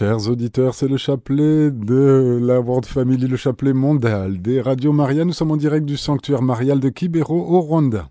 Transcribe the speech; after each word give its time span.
chers 0.00 0.30
auditeurs, 0.30 0.74
c'est 0.74 0.88
le 0.88 0.96
chapelet 0.96 1.70
de 1.70 2.40
la 2.42 2.58
World 2.58 2.86
Family, 2.86 3.26
le 3.26 3.36
chapelet 3.36 3.74
mondial 3.74 4.40
des 4.40 4.62
radios 4.62 4.94
Maria. 4.94 5.26
Nous 5.26 5.34
sommes 5.34 5.50
en 5.50 5.58
direct 5.58 5.84
du 5.84 5.98
sanctuaire 5.98 6.40
marial 6.40 6.80
de 6.80 6.88
Kibero 6.88 7.36
au 7.36 7.60
Rwanda. 7.60 8.08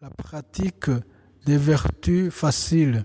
La 0.00 0.08
pratique 0.08 0.88
des 1.44 1.58
vertus 1.58 2.32
faciles. 2.32 3.04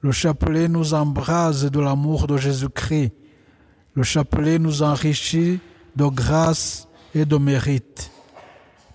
Le 0.00 0.10
chapelet 0.10 0.66
nous 0.66 0.92
embrase 0.92 1.70
de 1.70 1.78
l'amour 1.78 2.26
de 2.26 2.36
Jésus-Christ. 2.36 3.12
Le 3.94 4.02
chapelet 4.02 4.58
nous 4.58 4.82
enrichit 4.82 5.60
de 5.94 6.06
grâce 6.06 6.88
et 7.14 7.24
de 7.24 7.36
mérite. 7.36 8.10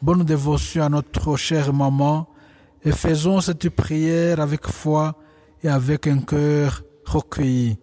Bonne 0.01 0.25
dévotion 0.25 0.83
à 0.83 0.89
notre 0.89 1.37
chère 1.37 1.71
maman 1.71 2.27
et 2.83 2.91
faisons 2.91 3.39
cette 3.39 3.69
prière 3.69 4.41
avec 4.41 4.67
foi 4.67 5.15
et 5.63 5.69
avec 5.69 6.05
un 6.07 6.19
cœur 6.19 6.83
recueilli. 7.05 7.77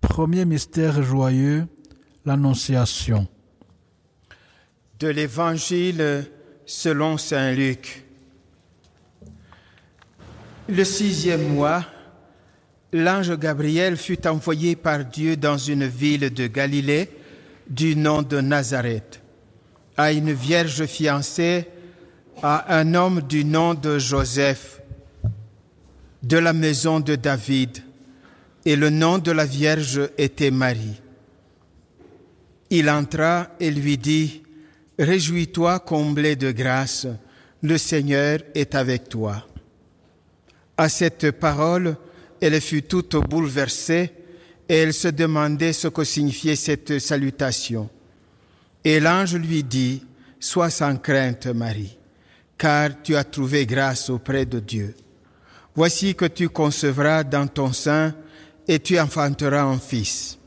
Premier 0.00 0.44
mystère 0.44 1.02
joyeux, 1.02 1.66
l'Annonciation. 2.24 3.26
De 4.98 5.08
l'Évangile 5.08 6.24
selon 6.66 7.18
Saint 7.18 7.52
Luc. 7.52 8.04
Le 10.68 10.84
sixième 10.84 11.54
mois, 11.54 11.84
l'ange 12.92 13.36
Gabriel 13.38 13.96
fut 13.96 14.26
envoyé 14.26 14.76
par 14.76 15.04
Dieu 15.04 15.36
dans 15.36 15.58
une 15.58 15.86
ville 15.86 16.32
de 16.32 16.46
Galilée 16.46 17.10
du 17.68 17.96
nom 17.96 18.22
de 18.22 18.40
Nazareth, 18.40 19.20
à 19.96 20.12
une 20.12 20.32
vierge 20.32 20.86
fiancée 20.86 21.68
à 22.42 22.76
un 22.78 22.94
homme 22.94 23.20
du 23.22 23.44
nom 23.44 23.74
de 23.74 23.98
Joseph, 23.98 24.80
de 26.22 26.38
la 26.38 26.52
maison 26.52 27.00
de 27.00 27.16
David, 27.16 27.82
et 28.64 28.76
le 28.76 28.90
nom 28.90 29.18
de 29.18 29.30
la 29.30 29.46
vierge 29.46 30.00
était 30.18 30.50
Marie. 30.50 31.00
Il 32.70 32.88
entra 32.90 33.48
et 33.58 33.70
lui 33.70 33.98
dit, 33.98 34.42
Réjouis-toi, 34.98 35.80
comblé 35.80 36.36
de 36.36 36.52
grâce, 36.52 37.06
le 37.62 37.78
Seigneur 37.78 38.40
est 38.54 38.74
avec 38.74 39.08
toi. 39.08 39.46
À 40.76 40.88
cette 40.88 41.30
parole, 41.32 41.96
elle 42.40 42.60
fut 42.60 42.82
toute 42.82 43.16
bouleversée 43.16 44.12
et 44.68 44.74
elle 44.76 44.94
se 44.94 45.08
demandait 45.08 45.72
ce 45.72 45.88
que 45.88 46.04
signifiait 46.04 46.56
cette 46.56 46.98
salutation. 46.98 47.88
Et 48.84 49.00
l'ange 49.00 49.36
lui 49.36 49.64
dit, 49.64 50.04
Sois 50.38 50.70
sans 50.70 50.96
crainte, 50.96 51.46
Marie, 51.48 51.98
car 52.56 53.02
tu 53.02 53.14
as 53.16 53.24
trouvé 53.24 53.66
grâce 53.66 54.08
auprès 54.08 54.46
de 54.46 54.58
Dieu. 54.58 54.94
Voici 55.74 56.14
que 56.14 56.24
tu 56.24 56.48
concevras 56.48 57.24
dans 57.24 57.46
ton 57.46 57.72
sein 57.72 58.14
et 58.68 58.78
tu 58.80 58.98
enfanteras 58.98 59.62
un 59.62 59.78
fils, 59.78 60.38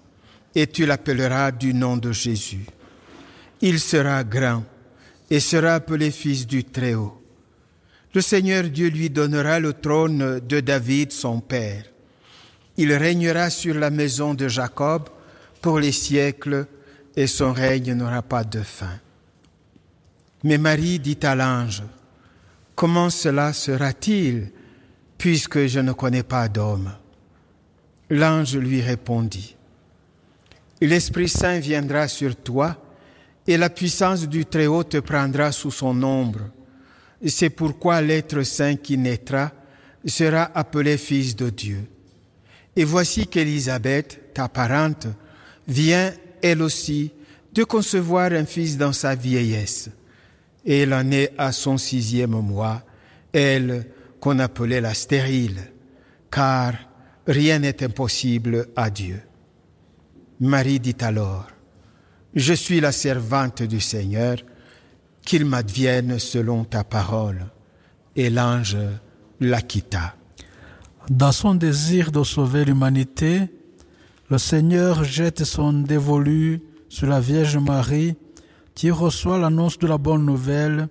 et 0.55 0.67
tu 0.67 0.85
l'appelleras 0.85 1.51
du 1.51 1.73
nom 1.73 1.97
de 1.97 2.11
Jésus. 2.11 2.65
Il 3.61 3.79
sera 3.79 4.23
grand 4.23 4.63
et 5.29 5.39
sera 5.39 5.75
appelé 5.75 6.11
fils 6.11 6.45
du 6.45 6.63
Très-Haut. 6.63 7.19
Le 8.13 8.21
Seigneur 8.21 8.65
Dieu 8.65 8.89
lui 8.89 9.09
donnera 9.09 9.59
le 9.59 9.73
trône 9.73 10.39
de 10.39 10.59
David, 10.59 11.11
son 11.11 11.39
père. 11.39 11.85
Il 12.77 12.93
régnera 12.93 13.49
sur 13.49 13.75
la 13.75 13.89
maison 13.89 14.33
de 14.33 14.47
Jacob 14.47 15.09
pour 15.61 15.79
les 15.79 15.91
siècles, 15.91 16.67
et 17.15 17.27
son 17.27 17.53
règne 17.53 17.93
n'aura 17.93 18.21
pas 18.21 18.43
de 18.43 18.61
fin. 18.61 18.99
Mais 20.43 20.57
Marie 20.57 20.99
dit 20.99 21.19
à 21.23 21.35
l'ange, 21.35 21.83
Comment 22.75 23.09
cela 23.09 23.53
sera-t-il, 23.53 24.51
puisque 25.17 25.67
je 25.67 25.79
ne 25.79 25.93
connais 25.93 26.23
pas 26.23 26.49
d'homme? 26.49 26.91
L'ange 28.13 28.57
lui 28.57 28.79
répondit, 28.79 29.55
L'Esprit 30.79 31.27
Saint 31.29 31.57
viendra 31.57 32.07
sur 32.07 32.35
toi, 32.35 32.77
et 33.47 33.57
la 33.57 33.71
puissance 33.71 34.29
du 34.29 34.45
Très-Haut 34.45 34.83
te 34.83 34.97
prendra 34.97 35.51
sous 35.51 35.71
son 35.71 36.03
ombre. 36.03 36.41
C'est 37.25 37.49
pourquoi 37.49 38.03
l'être 38.03 38.43
saint 38.43 38.75
qui 38.75 38.99
naîtra 38.99 39.51
sera 40.05 40.51
appelé 40.53 40.97
fils 40.97 41.35
de 41.35 41.49
Dieu. 41.49 41.87
Et 42.75 42.83
voici 42.83 43.25
qu'Élisabeth, 43.25 44.31
ta 44.35 44.47
parente, 44.47 45.07
vient, 45.67 46.13
elle 46.43 46.61
aussi, 46.61 47.11
de 47.51 47.63
concevoir 47.63 48.31
un 48.31 48.45
fils 48.45 48.77
dans 48.77 48.93
sa 48.93 49.15
vieillesse. 49.15 49.89
Et 50.63 50.81
elle 50.81 50.93
en 50.93 51.09
est 51.09 51.33
à 51.35 51.51
son 51.51 51.79
sixième 51.79 52.39
mois, 52.41 52.83
elle 53.33 53.87
qu'on 54.19 54.37
appelait 54.37 54.81
la 54.81 54.93
stérile, 54.93 55.71
car 56.29 56.75
rien 57.27 57.59
n'est 57.59 57.83
impossible 57.83 58.67
à 58.75 58.89
Dieu. 58.89 59.21
Marie 60.39 60.79
dit 60.79 60.95
alors, 61.01 61.47
Je 62.33 62.53
suis 62.53 62.81
la 62.81 62.91
servante 62.91 63.63
du 63.63 63.79
Seigneur, 63.79 64.37
qu'il 65.25 65.45
m'advienne 65.45 66.19
selon 66.19 66.65
ta 66.65 66.83
parole. 66.83 67.45
Et 68.15 68.29
l'ange 68.29 68.77
la 69.39 69.61
quitta. 69.61 70.15
Dans 71.09 71.31
son 71.31 71.55
désir 71.55 72.11
de 72.11 72.23
sauver 72.23 72.63
l'humanité, 72.63 73.49
le 74.29 74.37
Seigneur 74.37 75.03
jette 75.03 75.43
son 75.43 75.73
dévolu 75.73 76.61
sur 76.89 77.07
la 77.07 77.19
Vierge 77.19 77.57
Marie 77.57 78.15
qui 78.75 78.91
reçoit 78.91 79.37
l'annonce 79.37 79.77
de 79.79 79.87
la 79.87 79.97
bonne 79.97 80.25
nouvelle 80.25 80.87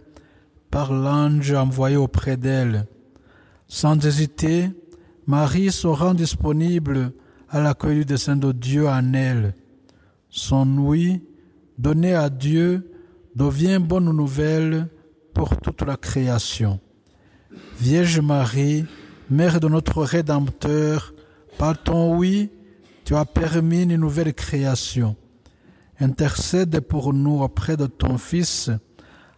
par 0.70 0.93
l'ange 0.93 1.53
envoyé 1.53 1.97
auprès 1.97 2.37
d'elle. 2.37 2.87
Sans 3.69 4.04
hésiter, 4.04 4.70
Marie 5.26 5.70
se 5.70 5.86
rend 5.86 6.14
disponible 6.14 7.12
à 7.48 7.60
l'accueil 7.60 7.98
du 7.98 8.04
dessein 8.04 8.36
de 8.36 8.50
Dieu 8.50 8.88
en 8.88 9.12
elle. 9.12 9.54
Son 10.28 10.66
oui, 10.78 11.22
donné 11.78 12.14
à 12.14 12.28
Dieu, 12.28 12.90
devient 13.36 13.78
bonne 13.80 14.10
nouvelle 14.10 14.88
pour 15.32 15.56
toute 15.58 15.82
la 15.82 15.96
création. 15.96 16.80
Vierge 17.78 18.20
Marie, 18.20 18.84
Mère 19.30 19.60
de 19.60 19.68
notre 19.68 20.02
Rédempteur, 20.02 21.14
par 21.56 21.80
ton 21.80 22.16
oui, 22.16 22.50
tu 23.04 23.14
as 23.14 23.24
permis 23.24 23.82
une 23.82 23.96
nouvelle 23.96 24.34
création. 24.34 25.16
Intercède 26.00 26.80
pour 26.80 27.12
nous 27.12 27.42
auprès 27.42 27.76
de 27.76 27.86
ton 27.86 28.18
Fils, 28.18 28.70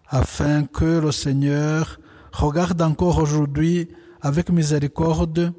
afin 0.09 0.65
que 0.65 1.01
le 1.01 1.13
Seigneur 1.13 2.01
regarde 2.33 2.81
encore 2.81 3.19
aujourd'hui 3.19 3.89
avec 4.23 4.51
miséricorde 4.51 5.53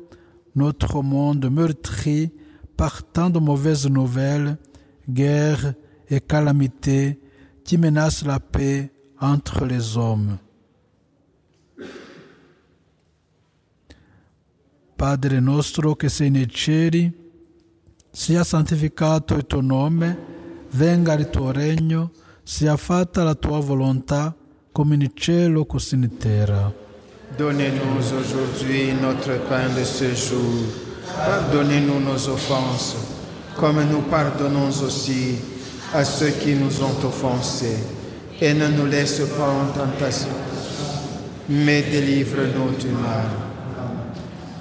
notre 0.56 1.02
monde 1.02 1.50
meurtri 1.50 2.32
par 2.76 3.04
tant 3.04 3.30
de 3.30 3.40
mauvaises 3.40 3.88
nouvelles, 3.88 4.58
guerres 5.10 5.74
et 6.10 6.20
calamités 6.22 7.20
qui 7.64 7.78
menacent 7.78 8.26
la 8.26 8.40
paix 8.40 8.92
entre 9.20 9.66
les 9.66 9.98
hommes. 9.98 10.38
Padre 14.96 15.40
nostro 15.40 15.96
che 15.96 16.08
sei 16.10 16.30
nei 16.30 16.48
sia 18.12 18.44
santificato 18.46 19.36
il 19.36 19.46
tuo 19.46 19.60
nome, 19.60 20.18
venga 20.72 21.14
il 21.16 21.30
tuo 21.30 21.52
regno, 21.52 22.12
sia 22.44 22.78
fatta 22.78 23.24
la 23.24 23.36
tua 23.36 23.60
volontà, 23.60 24.34
come 24.72 24.96
in 24.96 25.12
cielo 25.14 25.66
così 25.66 25.96
in 25.96 26.18
terra. 26.18 26.85
Donnez-nous 27.38 28.16
aujourd'hui 28.18 28.94
notre 29.02 29.38
pain 29.50 29.68
de 29.78 29.84
ce 29.84 30.16
jour. 30.16 30.64
Pardonnez-nous 31.18 32.00
nos 32.00 32.30
offenses, 32.30 32.96
comme 33.58 33.84
nous 33.92 34.04
pardonnons 34.04 34.70
aussi 34.70 35.36
à 35.94 36.06
ceux 36.06 36.30
qui 36.30 36.54
nous 36.56 36.82
ont 36.82 37.06
offensés. 37.06 37.78
Et 38.40 38.54
ne 38.54 38.68
nous 38.70 38.86
laisse 38.86 39.22
pas 39.38 39.50
en 39.50 39.66
tentation, 39.68 40.30
mais 41.50 41.82
délivre-nous 41.82 42.78
du 42.78 42.88
mal. 42.88 43.26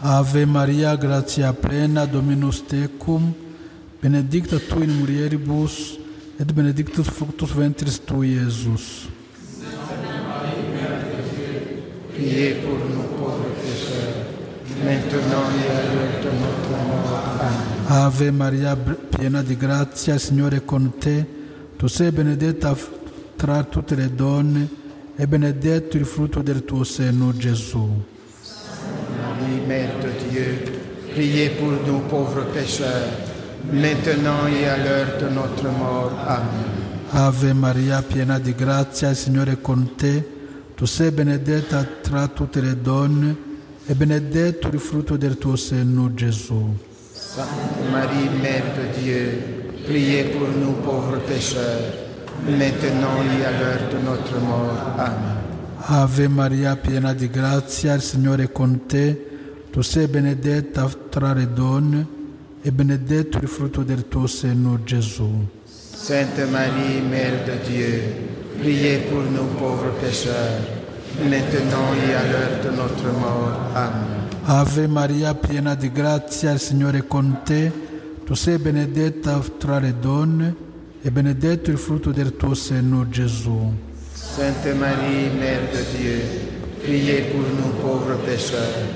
Ave 0.03 0.45
Maria, 0.45 0.97
gratia 0.97 1.53
plena, 1.53 2.07
Dominus 2.07 2.63
tecum, 2.67 3.33
benedicta 4.03 4.59
tu 4.59 4.83
in 4.83 4.93
mulieribus, 5.01 5.99
et 6.39 6.53
benedictus 6.53 7.07
fructus 7.09 7.51
ventris 7.53 7.99
tui, 8.05 8.35
Iesus. 8.35 9.09
Priez 12.25 12.55
pour 12.55 12.79
nous 12.79 13.03
pauvres 13.19 13.51
pécheurs, 13.61 14.25
maintenant 14.83 15.45
et 15.61 15.69
à 15.71 15.83
l'heure 15.93 16.21
de 16.23 16.31
notre 16.41 16.71
mort. 16.89 17.21
Amen. 17.39 18.07
Ave 18.07 18.31
Maria, 18.31 18.75
piena 19.11 19.43
di 19.43 19.55
grazia, 19.59 20.17
Signore 20.17 20.57
è 20.57 20.65
con 20.65 20.93
te. 20.99 21.27
Tu 21.77 21.87
sei 21.87 22.13
benedetta 22.13 22.75
tra 23.37 23.63
tutte 23.65 23.95
le 23.95 24.15
donne 24.15 24.67
e 25.15 25.27
benedetto 25.27 25.99
il 25.99 26.07
frutto 26.07 26.41
del 26.41 26.65
tuo 26.65 26.83
seno, 26.83 27.37
Gesù. 27.37 27.91
Marie, 29.21 29.67
Mère 29.67 29.93
de 30.01 30.11
Dieu, 30.31 30.63
priez 31.13 31.51
pour 31.51 31.73
nous 31.87 32.01
pauvres 32.09 32.47
pécheurs, 32.55 33.07
maintenant 33.71 34.47
et 34.47 34.67
à 34.67 34.79
l'heure 34.79 35.19
de 35.21 35.29
notre 35.29 35.69
mort. 35.69 36.13
Amen. 36.27 36.73
Ave 37.11 37.53
Maria, 37.53 38.01
piena 38.01 38.39
di 38.39 38.55
grazia, 38.55 39.13
Signore 39.13 39.53
è 39.53 39.61
con 39.61 39.95
te. 39.95 40.34
Tu 40.77 40.87
sei 40.87 41.13
benedetta 41.13 41.85
tra 42.03 42.27
tutte 42.27 42.61
le 42.61 42.81
donne 42.81 43.37
e 43.87 43.95
benedetto 43.95 44.69
il 44.69 44.81
frutto 44.81 45.17
del 45.17 45.39
tuo 45.39 45.55
seno, 45.55 46.13
Gesù. 46.15 46.77
Sainte 47.13 47.89
Marie, 47.93 48.29
Mère 48.41 48.73
de 48.75 49.01
Dieu, 49.01 49.43
priez 49.85 50.25
pour 50.31 50.49
nous 50.49 50.75
pauvres 50.83 51.21
pécheurs, 51.27 51.93
maintenant 52.45 53.23
et 53.23 53.45
à 53.45 53.51
l'heure 53.53 53.89
de 53.89 53.99
notre 54.05 54.39
mort. 54.41 54.99
Amen. 54.99 55.43
Ave 55.87 56.27
Maria, 56.29 56.75
piena 56.77 57.13
di 57.13 57.29
grazia, 57.29 57.95
il 57.95 58.03
Signore 58.03 58.45
è 58.45 58.53
con 58.53 58.87
te. 58.87 59.31
Tu 59.71 59.81
sei 59.81 60.09
benedetta 60.09 60.91
tra 61.09 61.35
le 61.35 61.53
donne 61.53 62.07
e 62.63 62.73
benedetto 62.73 63.39
il 63.39 63.49
frutto 63.49 63.85
del 63.85 64.09
tuo 64.09 64.27
seno, 64.27 64.81
Gesù. 64.83 65.47
Sainte 65.67 66.47
Marie, 66.47 67.01
Mère 67.01 67.45
de 67.45 67.61
Dieu, 67.69 68.03
priez 68.59 68.99
pour 69.09 69.23
nous 69.23 69.47
pauvres 69.59 69.93
pécheurs, 70.01 70.61
maintenant 71.23 71.93
et 72.07 72.15
à 72.15 72.23
l'heure 72.31 72.61
de 72.65 72.71
notre 72.71 73.07
mort. 73.19 73.59
Amen. 73.75 74.23
Ave 74.47 74.87
Maria, 74.87 75.35
piena 75.35 75.75
di 75.75 75.91
grazia, 75.91 76.53
il 76.53 76.59
Signore 76.59 76.99
è 76.99 77.07
con 77.07 77.41
te. 77.45 77.73
Tu 78.25 78.35
sei 78.35 78.59
benedetta 78.59 79.43
tra 79.59 79.79
le 79.79 79.95
donne 79.99 80.55
e 81.03 81.11
benedetto 81.11 81.71
il 81.71 81.79
frutto 81.79 82.11
del 82.11 82.37
tuo 82.37 82.55
seno, 82.55 83.09
Gesù. 83.09 83.73
Sainte 84.13 84.75
Marie, 84.75 85.31
Mère 85.31 85.71
de 85.73 85.85
Dieu, 85.97 86.21
priez 86.83 87.23
pour 87.33 87.41
nous 87.41 87.73
pauvres 87.81 88.17
pécheurs, 88.25 88.87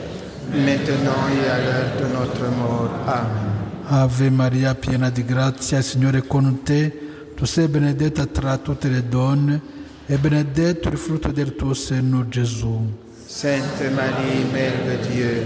maintenant 0.53 1.29
et 1.31 1.49
à 1.49 1.59
l'heure 1.59 1.97
de 1.99 2.07
notre 2.13 2.49
mort. 2.57 2.91
Amen. 3.07 3.57
Ave 3.91 4.29
Maria, 4.31 4.75
piena 4.75 5.09
di 5.09 5.25
grazia, 5.25 5.79
il 5.79 5.85
Signore 5.85 6.19
è 6.19 6.27
con 6.27 6.61
te. 6.63 7.08
Tu 7.39 7.45
sei 7.45 7.69
benedetta 7.69 8.27
tra 8.27 8.59
tutte 8.59 8.89
le 8.89 9.09
donne 9.09 9.61
e 10.07 10.17
benedetto 10.19 10.89
il 10.89 10.99
frutto 10.99 11.31
del 11.31 11.55
tuo 11.55 11.73
seno, 11.73 12.29
Gesù. 12.29 12.85
Sainte 13.27 13.91
Marie, 13.91 14.43
Mère 14.51 14.83
de 14.85 15.09
Dieu, 15.09 15.45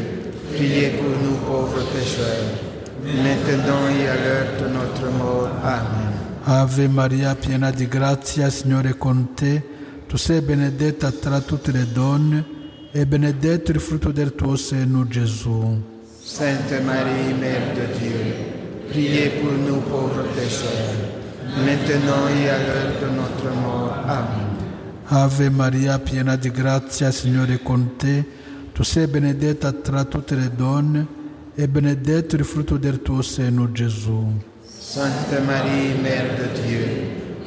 priez 0.55 0.93
pour 0.93 1.11
nous 1.23 1.37
pauvres 1.45 1.85
pécheurs, 1.93 2.49
maintenant 3.05 3.87
et 3.89 4.09
à 4.09 4.15
l'heure 4.15 4.63
de 4.63 4.69
notre 4.69 5.11
mort. 5.19 5.51
Amen. 5.63 6.13
Ave 6.45 6.89
Maria, 6.89 7.35
piena 7.35 7.71
di 7.71 7.87
grazia, 7.87 8.49
Signore 8.49 8.93
è 8.93 8.97
con 8.97 9.35
te. 9.35 9.63
Tu 10.09 10.17
sei 10.17 10.41
benedetta 10.41 11.11
tra 11.11 11.41
tutte 11.43 11.73
le 11.73 11.87
donne 11.93 12.43
e 12.91 13.05
benedetto 13.05 13.71
il 13.71 13.81
frutto 13.81 14.11
del 14.13 14.35
tuo 14.35 14.57
seno, 14.57 15.07
Gesù. 15.07 15.79
Sainte 16.23 16.81
Marie, 16.81 17.35
Mère 17.35 17.75
de 17.75 17.87
Dieu, 17.99 18.35
priez 18.89 19.29
pour 19.43 19.53
nous 19.53 19.83
pauvres 19.83 20.25
pécheurs, 20.35 21.12
maintenant 21.57 22.29
et 22.29 22.49
à 22.49 22.59
l'heure 22.59 22.93
de 23.01 23.09
notre 23.15 23.55
mort. 23.61 23.95
Amen. 24.07 24.53
Ave 25.09 25.51
Maria, 25.51 25.99
piena 25.99 26.37
di 26.37 26.51
grazia, 26.51 27.11
Signore 27.11 27.55
è 27.55 27.63
con 27.63 27.97
te. 27.97 28.25
Tu 28.73 28.83
sei 28.83 29.07
benedetta 29.07 29.71
tra 29.73 30.05
tutte 30.05 30.35
le 30.35 30.51
donne 30.55 31.07
e 31.55 31.69
benedetto 31.69 32.37
il 32.37 32.45
frutto 32.45 32.79
del 32.79 33.03
tuo 33.03 33.21
seno, 33.21 33.71
Gesù. 33.71 34.41
Sainte 34.65 35.41
Marie, 35.41 35.95
Mère 36.01 36.35
de 36.37 36.63
Dieu, 36.63 36.85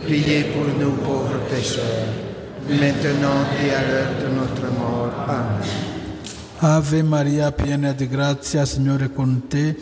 priez 0.04 0.44
pour 0.54 0.68
nous 0.78 0.96
pauvres 1.02 1.40
pécheurs, 1.50 2.08
maintenant 2.68 3.46
et 3.64 3.74
à 3.74 3.82
l'heure 3.88 4.14
de 4.22 4.36
notre 4.36 4.72
mort. 4.78 5.12
Amen. 5.28 5.94
Ave 6.60 7.02
Maria, 7.02 7.52
piena 7.52 7.94
di 7.94 8.08
grazia, 8.08 8.64
Signore 8.66 9.06
è 9.06 9.12
con 9.12 9.48
te. 9.48 9.76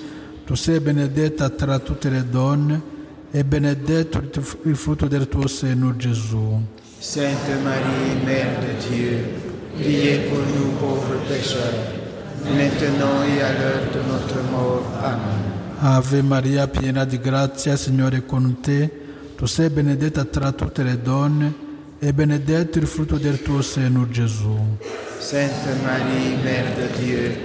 Tu 0.46 0.56
sei 0.56 0.80
benedetta 0.80 1.50
tra 1.50 1.80
tutte 1.80 2.10
le 2.10 2.24
donne 2.30 2.92
e 3.36 3.44
benedetto 3.44 4.22
il 4.66 4.76
frutto 4.76 5.08
del 5.08 5.28
tuo 5.28 5.48
seno, 5.48 5.96
Gesù. 5.96 6.62
Sainte 7.00 7.56
Marie, 7.64 8.24
Mère 8.24 8.60
de 8.60 8.88
Dieu, 8.88 9.26
priez 9.76 10.20
pour 10.30 10.38
nous 10.38 10.72
pauvres 10.78 11.18
pécheurs, 11.28 11.74
maintenant 12.44 13.24
et 13.24 13.42
à 13.42 13.52
l'heure 13.54 13.90
de 13.92 14.02
notre 14.08 14.40
mort. 14.52 14.84
Amen. 15.02 15.52
Ave 15.80 16.22
Maria, 16.22 16.68
piena 16.68 17.06
di 17.06 17.20
grazia, 17.20 17.76
Signore 17.76 18.18
è 18.18 18.26
con 18.26 18.60
te. 18.62 19.02
Tu 19.36 19.48
sei 19.48 19.70
benedetta 19.72 20.26
tra 20.26 20.52
tutte 20.52 20.84
le 20.84 21.02
donne 21.02 21.52
e 21.98 22.14
benedetto 22.14 22.78
il 22.78 22.86
frutto 22.86 23.18
del 23.18 23.42
tuo 23.42 23.64
seno, 23.64 24.08
Gesù. 24.10 24.56
Sainte 25.18 25.74
Marie, 25.84 26.38
Mère 26.44 26.76
de 26.76 27.04
Dieu, 27.04 27.36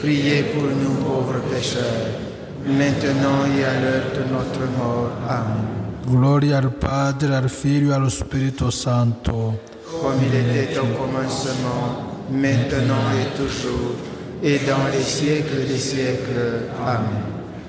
priez 0.00 0.42
pour 0.54 0.62
nous 0.62 0.94
pauvres 1.04 1.42
pécheurs, 1.50 2.32
maintenant 2.66 3.44
et 3.56 3.64
à 3.64 3.80
l'heure 3.80 4.10
de 4.14 4.32
notre 4.32 4.60
mort. 4.78 5.12
Amen. 5.28 5.84
Gloria 6.06 6.58
al 6.58 6.70
Padre, 6.70 7.34
al 7.34 7.48
Figlio 7.48 7.90
e 7.90 7.94
allo 7.94 8.08
Spirito 8.08 8.70
Santo. 8.70 9.58
Comme 10.00 10.22
il 10.22 10.34
était 10.34 10.78
au 10.78 10.86
commencement, 10.86 12.20
maintenant 12.30 13.10
et 13.18 13.36
toujours, 13.36 13.96
et 14.42 14.58
dans 14.66 14.86
les 14.92 15.02
siècles 15.02 15.66
des 15.66 15.78
siècles. 15.78 16.68
Amen. 16.84 17.22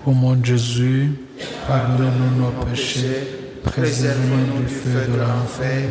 Ô 0.06 0.12
mon 0.12 0.44
Jésus, 0.44 1.14
pardonne-nous 1.68 2.44
nos 2.44 2.52
péchés, 2.66 3.28
préserve-nous 3.64 4.64
du 4.64 4.68
feu 4.68 5.08
de 5.12 5.18
l'enfer, 5.18 5.90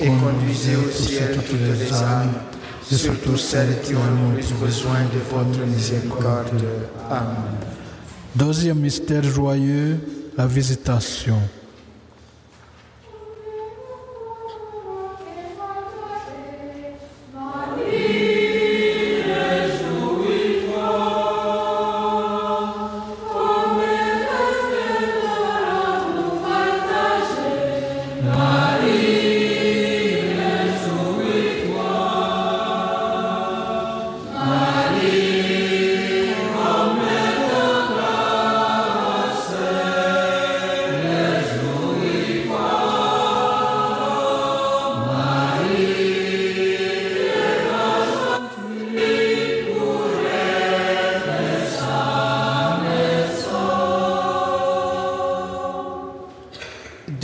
et 0.00 0.06
conduisez 0.06 0.76
au 0.76 0.90
ciel 0.90 1.36
toutes 1.36 1.60
les 1.60 1.92
âmes, 1.92 2.32
et 2.90 2.94
surtout 2.94 3.36
celles 3.36 3.80
qui 3.82 3.94
ont 3.94 4.00
le 4.34 4.34
plus 4.34 4.52
besoin 4.54 5.00
de 5.12 5.20
votre 5.30 5.64
miséricorde. 5.66 6.64
Amen. 7.10 7.75
Deuxième 8.36 8.80
mystère 8.80 9.22
joyeux, 9.22 9.98
la 10.36 10.46
visitation. 10.46 11.38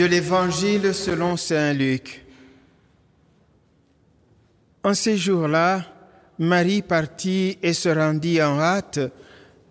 De 0.02 0.08
l'Évangile 0.08 0.92
selon 0.94 1.36
Saint 1.36 1.72
Luc. 1.72 2.24
En 4.82 4.94
ces 4.94 5.16
jours-là, 5.16 5.84
Marie 6.40 6.82
partit 6.82 7.56
et 7.62 7.72
se 7.72 7.88
rendit 7.88 8.42
en 8.42 8.58
hâte 8.58 8.98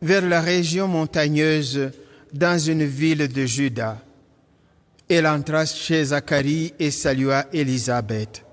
vers 0.02 0.26
la 0.26 0.40
région 0.40 0.88
montagneuse 0.88 1.92
dans 2.32 2.58
une 2.58 2.86
ville 2.86 3.28
de 3.28 3.46
Juda. 3.46 4.02
Elle 5.10 5.28
entra 5.28 5.66
chez 5.66 6.06
Zacharie 6.06 6.74
et 6.80 6.92
salua 6.92 7.48
Élisabeth. 7.52 8.46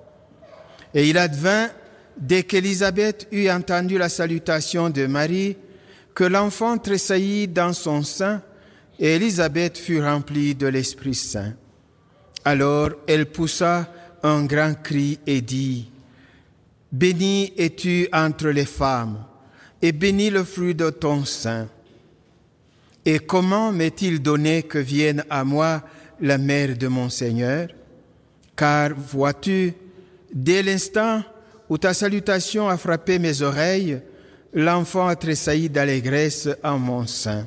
Et 0.92 1.08
il 1.08 1.16
advint, 1.16 1.68
dès 2.16 2.42
qu'Élisabeth 2.42 3.28
eut 3.30 3.49
entendu 3.50 3.99
la 3.99 4.08
salutation 4.08 4.90
de 4.90 5.06
Marie, 5.06 5.56
que 6.12 6.25
l'enfant 6.25 6.76
tressaillit 6.76 7.47
dans 7.47 7.73
son 7.73 8.02
sein, 8.02 8.42
et 8.99 9.14
Élisabeth 9.14 9.78
fut 9.78 10.02
remplie 10.02 10.56
de 10.56 10.66
l'Esprit 10.66 11.14
Saint. 11.14 11.54
Alors 12.48 12.92
elle 13.06 13.26
poussa 13.26 13.92
un 14.22 14.46
grand 14.46 14.72
cri 14.82 15.18
et 15.26 15.42
dit, 15.42 15.90
Béni 16.90 17.52
es-tu 17.58 18.08
entre 18.10 18.48
les 18.48 18.64
femmes, 18.64 19.22
et 19.82 19.92
béni 19.92 20.30
le 20.30 20.44
fruit 20.44 20.74
de 20.74 20.88
ton 20.88 21.26
sein. 21.26 21.68
Et 23.04 23.18
comment 23.18 23.70
m'est-il 23.70 24.22
donné 24.22 24.62
que 24.62 24.78
vienne 24.78 25.26
à 25.28 25.44
moi 25.44 25.82
la 26.22 26.38
mère 26.38 26.74
de 26.74 26.88
mon 26.88 27.10
Seigneur? 27.10 27.68
Car 28.56 28.94
vois-tu, 28.94 29.74
dès 30.32 30.62
l'instant 30.62 31.22
où 31.68 31.76
ta 31.76 31.92
salutation 31.92 32.66
a 32.66 32.78
frappé 32.78 33.18
mes 33.18 33.42
oreilles, 33.42 34.00
l'enfant 34.54 35.06
a 35.06 35.16
tressailli 35.16 35.68
d'allégresse 35.68 36.48
en 36.64 36.78
mon 36.78 37.06
sein. 37.06 37.46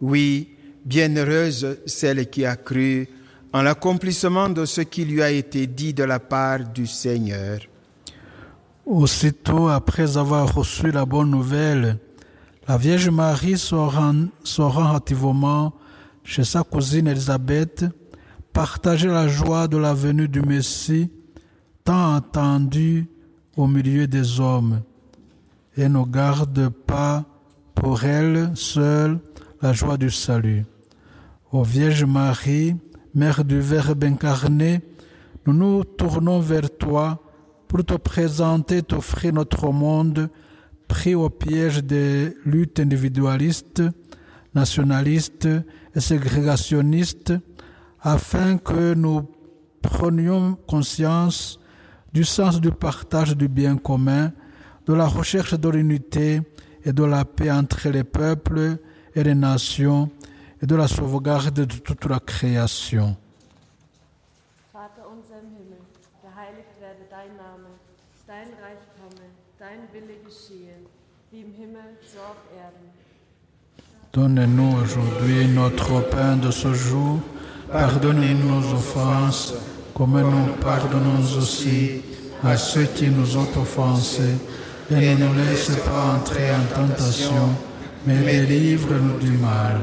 Oui, 0.00 0.48
bienheureuse 0.84 1.78
celle 1.86 2.28
qui 2.28 2.44
a 2.44 2.56
cru 2.56 3.06
en 3.52 3.62
l'accomplissement 3.62 4.48
de 4.48 4.64
ce 4.64 4.80
qui 4.80 5.04
lui 5.04 5.22
a 5.22 5.30
été 5.30 5.66
dit 5.66 5.92
de 5.92 6.04
la 6.04 6.20
part 6.20 6.60
du 6.60 6.86
Seigneur. 6.86 7.60
Aussitôt 8.86 9.68
après 9.68 10.16
avoir 10.16 10.54
reçu 10.54 10.90
la 10.90 11.04
bonne 11.04 11.30
nouvelle, 11.30 11.98
la 12.68 12.76
Vierge 12.76 13.08
Marie 13.08 13.58
se 13.58 13.74
rend, 13.74 14.26
hâtivement 14.94 15.72
chez 16.22 16.44
sa 16.44 16.62
cousine 16.62 17.08
Élisabeth, 17.08 17.84
partager 18.52 19.08
la 19.08 19.26
joie 19.26 19.66
de 19.68 19.76
la 19.76 19.94
venue 19.94 20.28
du 20.28 20.42
Messie, 20.42 21.10
tant 21.84 22.14
attendu 22.14 23.08
au 23.56 23.66
milieu 23.66 24.06
des 24.06 24.38
hommes, 24.38 24.82
et 25.76 25.88
ne 25.88 26.04
garde 26.04 26.68
pas 26.68 27.24
pour 27.74 28.04
elle 28.04 28.52
seule 28.54 29.18
la 29.62 29.72
joie 29.72 29.96
du 29.96 30.10
salut. 30.10 30.64
Ô 31.52 31.62
Vierge 31.62 32.04
Marie, 32.04 32.76
Mère 33.12 33.44
du 33.44 33.60
Verbe 33.60 34.04
incarné, 34.04 34.82
nous 35.44 35.52
nous 35.52 35.82
tournons 35.82 36.38
vers 36.38 36.70
toi 36.78 37.20
pour 37.66 37.84
te 37.84 37.94
présenter, 37.94 38.82
t'offrir 38.82 39.32
notre 39.32 39.72
monde 39.72 40.30
pris 40.86 41.16
au 41.16 41.28
piège 41.28 41.82
des 41.82 42.36
luttes 42.44 42.78
individualistes, 42.78 43.82
nationalistes 44.54 45.48
et 45.92 45.98
ségrégationnistes, 45.98 47.34
afin 48.00 48.58
que 48.58 48.94
nous 48.94 49.28
prenions 49.82 50.56
conscience 50.68 51.58
du 52.12 52.22
sens 52.22 52.60
du 52.60 52.70
partage 52.70 53.36
du 53.36 53.48
bien 53.48 53.76
commun, 53.76 54.30
de 54.86 54.94
la 54.94 55.06
recherche 55.06 55.58
de 55.58 55.68
l'unité 55.68 56.42
et 56.84 56.92
de 56.92 57.02
la 57.02 57.24
paix 57.24 57.50
entre 57.50 57.88
les 57.88 58.04
peuples 58.04 58.78
et 59.16 59.24
les 59.24 59.34
nations 59.34 60.10
et 60.62 60.66
de 60.66 60.76
la 60.76 60.88
sauvegarde 60.88 61.66
de 61.66 61.78
toute 61.78 62.04
la 62.06 62.20
création. 62.20 63.16
Vater 64.72 65.02
unser 65.12 65.38
im 65.42 65.50
Himmel, 65.56 65.82
geheiligt 66.22 66.72
werde 66.80 67.04
dein 67.10 67.36
Name, 67.36 67.70
dein 68.26 68.48
Reich 68.62 68.84
komme, 68.98 69.26
dein 69.58 69.80
Wille 69.92 70.16
geschehe, 70.24 70.76
wie 71.30 71.40
im 71.40 71.52
Himmel, 71.52 71.96
so 72.02 72.18
auf 72.20 72.42
Erden. 72.56 72.90
Donne-nous 74.12 74.76
aujourd'hui 74.82 75.46
notre 75.46 76.00
pain 76.10 76.36
de 76.36 76.50
ce 76.50 76.74
jour. 76.74 77.20
Pardonnez-nous 77.70 78.60
nos 78.60 78.72
offenses, 78.74 79.54
comme 79.94 80.20
nous 80.20 80.52
pardonnons 80.60 81.22
aussi 81.38 82.02
à 82.42 82.56
ceux 82.56 82.86
qui 82.86 83.08
nous 83.08 83.36
ont 83.36 83.48
offensés. 83.56 84.36
Et 84.90 85.14
ne 85.14 85.28
nous 85.28 85.34
laisse 85.34 85.70
pas 85.84 86.16
entrer 86.16 86.50
en 86.50 86.64
tentation, 86.74 87.54
mais 88.06 88.46
délivre-nous 88.46 89.18
du 89.18 89.32
mal. 89.38 89.80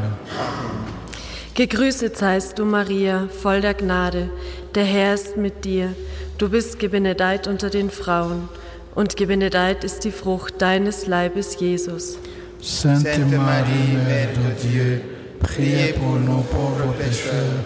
Gegrüßet 1.56 2.16
seist 2.16 2.60
du, 2.60 2.66
Maria, 2.66 3.28
voll 3.30 3.62
der 3.62 3.74
Gnade. 3.74 4.30
Der 4.76 4.84
Herr 4.84 5.16
ist 5.16 5.38
mit 5.38 5.66
dir. 5.66 5.96
Du 6.38 6.50
bist 6.50 6.78
gebenedeit 6.78 7.48
unter 7.48 7.70
den 7.70 7.90
Frauen, 7.90 8.48
und 8.94 9.16
gebenedeit 9.16 9.84
ist 9.84 10.04
die 10.04 10.12
Frucht 10.12 10.62
deines 10.62 11.08
Leibes, 11.08 11.60
Jesus. 11.60 12.18
Sainte 12.62 13.38
Marie, 13.38 13.98
Mère 14.08 14.30
de 14.34 14.68
Dieu, 14.68 15.02
priez 15.40 15.94
pour 15.94 16.20
nos 16.20 16.42
pauvres 16.42 16.94
pécheurs, 16.98 17.66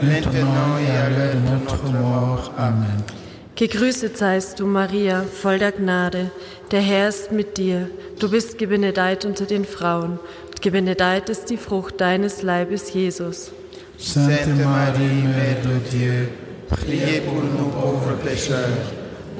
maintenant 0.00 0.78
et 0.78 0.96
à 0.96 1.10
l'heure 1.10 1.34
de 1.34 1.64
notre 1.64 1.84
mort. 1.92 2.52
Amen. 2.56 3.21
Gegrüßet 3.62 4.18
seist 4.18 4.58
du, 4.58 4.66
Maria, 4.66 5.22
voll 5.22 5.60
der 5.60 5.70
Gnade. 5.70 6.32
Der 6.72 6.80
Herr 6.80 7.10
ist 7.10 7.30
mit 7.30 7.58
dir. 7.58 7.88
Du 8.18 8.28
bist 8.28 8.58
gebenedeit 8.58 9.24
unter 9.24 9.44
den 9.44 9.64
Frauen, 9.64 10.18
und 10.46 10.60
gebenedeit 10.60 11.28
ist 11.28 11.44
die 11.44 11.56
Frucht 11.56 12.00
deines 12.00 12.42
Leibes, 12.42 12.92
Jesus. 12.92 13.52
Sainte 13.98 14.64
Marie, 14.64 15.22
Mère 15.22 15.62
de 15.62 15.78
Dieu, 15.92 16.28
Priez 16.70 17.20
pour 17.20 17.40
nous 17.40 17.70
pauvres 17.70 18.16
pécheurs, 18.24 18.82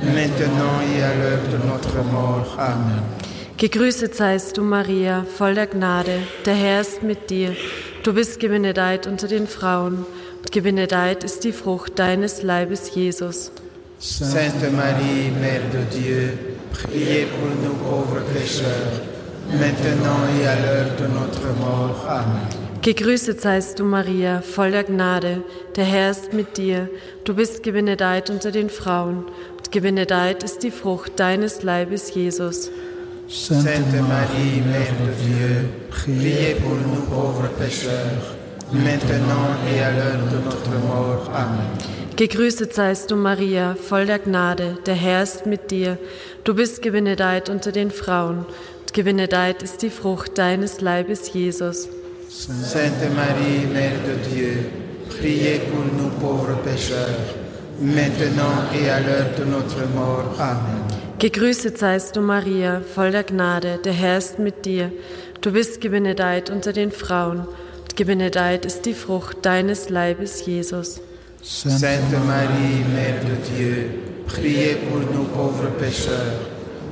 maintenant 0.00 0.78
et 0.94 1.02
à 1.02 1.14
l'heure 1.16 1.42
de 1.50 1.58
notre 1.66 2.04
mort. 2.12 2.56
Amen. 2.58 3.02
Gegrüßet 3.56 4.14
seist 4.14 4.56
du, 4.56 4.62
Maria, 4.62 5.26
voll 5.36 5.56
der 5.56 5.66
Gnade. 5.66 6.20
Der 6.44 6.54
Herr 6.54 6.82
ist 6.82 7.02
mit 7.02 7.28
dir. 7.28 7.56
Du 8.04 8.12
bist 8.12 8.38
gebenedeit 8.38 9.08
unter 9.08 9.26
den 9.26 9.48
Frauen, 9.48 10.06
und 10.38 10.52
gebenedeit 10.52 11.24
ist 11.24 11.42
die 11.42 11.50
Frucht 11.50 11.98
deines 11.98 12.44
Leibes, 12.44 12.94
Jesus. 12.94 13.50
Sainte 14.04 14.68
Marie, 14.73 15.30
Mère 15.40 15.62
de 15.73 15.85
Dieu, 15.97 16.37
priez 16.73 17.25
pour 17.26 17.49
nous 17.62 17.75
pauvres 17.75 18.21
pécheurs, 18.35 19.00
maintenant 19.52 20.26
et 20.40 20.44
à 20.44 20.56
l'heure 20.56 20.90
de 20.99 21.06
notre 21.06 21.56
mort. 21.61 22.04
Amen. 22.09 22.49
Gegrüßet 22.82 23.40
seist 23.40 23.78
du, 23.78 23.85
Maria, 23.85 24.42
voll 24.42 24.73
der 24.73 24.82
Gnade. 24.82 25.44
Der 25.76 25.85
Herr 25.85 26.11
ist 26.11 26.32
mit 26.32 26.56
dir. 26.56 26.88
Du 27.23 27.32
bist 27.35 27.62
gebenedeit 27.62 28.28
unter 28.28 28.50
den 28.50 28.71
Frauen, 28.71 29.26
und 29.56 29.71
gebenedeit 29.71 30.42
ist 30.42 30.64
die 30.64 30.73
Frucht 30.73 31.21
deines 31.21 31.62
Leibes, 31.62 32.12
Jesus. 32.12 32.73
Sainte 33.28 34.02
Marie, 34.02 34.62
Mère 34.66 34.97
de 34.99 35.12
Dieu, 35.23 35.68
Priez 35.90 36.56
pour 36.61 36.75
nous 36.75 37.02
pauvres 37.02 37.49
pécheurs, 37.56 38.35
maintenant 38.73 39.54
et 39.73 39.80
à 39.80 39.92
l'heure 39.92 40.26
de 40.28 40.44
notre 40.44 40.71
mort. 40.88 41.30
Amen. 41.32 42.01
Gegrüßet 42.16 42.75
seist 42.75 43.11
du, 43.11 43.16
Maria, 43.16 43.75
voll 43.75 44.04
der 44.04 44.19
Gnade. 44.19 44.76
Der 44.85 44.95
Herr 44.95 45.23
ist 45.23 45.47
mit 45.47 45.71
dir. 45.71 45.97
Du 46.45 46.54
bist 46.54 46.83
gebenedeit 46.83 47.49
unter 47.49 47.73
den 47.73 47.90
Frauen, 47.90 48.45
und 48.81 48.92
gebenedeit 48.92 49.62
ist 49.62 49.81
die 49.81 49.88
Frucht 49.88 50.37
deines 50.37 50.83
Leibes, 50.83 51.33
Jesus. 51.33 51.88
Sainte 52.28 53.09
Marie, 53.16 53.66
Mère 53.73 53.99
de 54.04 54.31
Dieu, 54.31 54.66
priez 55.09 55.61
pour 55.71 55.85
nous 55.97 56.11
pauvres 56.21 56.59
pécheurs, 56.62 57.16
maintenant 57.81 58.69
et 58.75 58.90
à 58.90 59.00
l'heure 59.00 59.35
de 59.38 59.45
notre 59.45 59.87
mort. 59.95 60.38
Amen. 60.38 60.83
Gegrüßet 61.19 61.78
seist 61.78 62.16
du, 62.16 62.21
Maria, 62.21 62.83
voll 62.95 63.12
der 63.12 63.25
Gnade. 63.25 63.78
Der 63.85 63.92
Herr 63.95 64.19
ist 64.19 64.38
mit 64.38 64.66
dir. 64.66 64.92
Du 65.40 65.52
bist 65.52 65.81
gebenedeit 65.81 66.50
unter 66.50 66.75
den 66.75 66.90
Frauen, 66.90 67.47
und 67.81 67.97
gebenedeit 67.97 68.66
ist 68.66 68.85
die 68.85 68.95
Frucht 68.95 69.38
deines 69.47 69.88
Leibes, 69.88 70.45
Jesus. 70.45 71.00
Sainte 71.44 72.12
Marie, 72.25 72.84
Mère 72.94 73.20
de 73.25 73.34
Dieu, 73.56 73.90
priez 74.28 74.76
pour 74.76 74.99
nous 74.99 75.25
pauvres 75.25 75.70
pécheurs, 75.76 76.38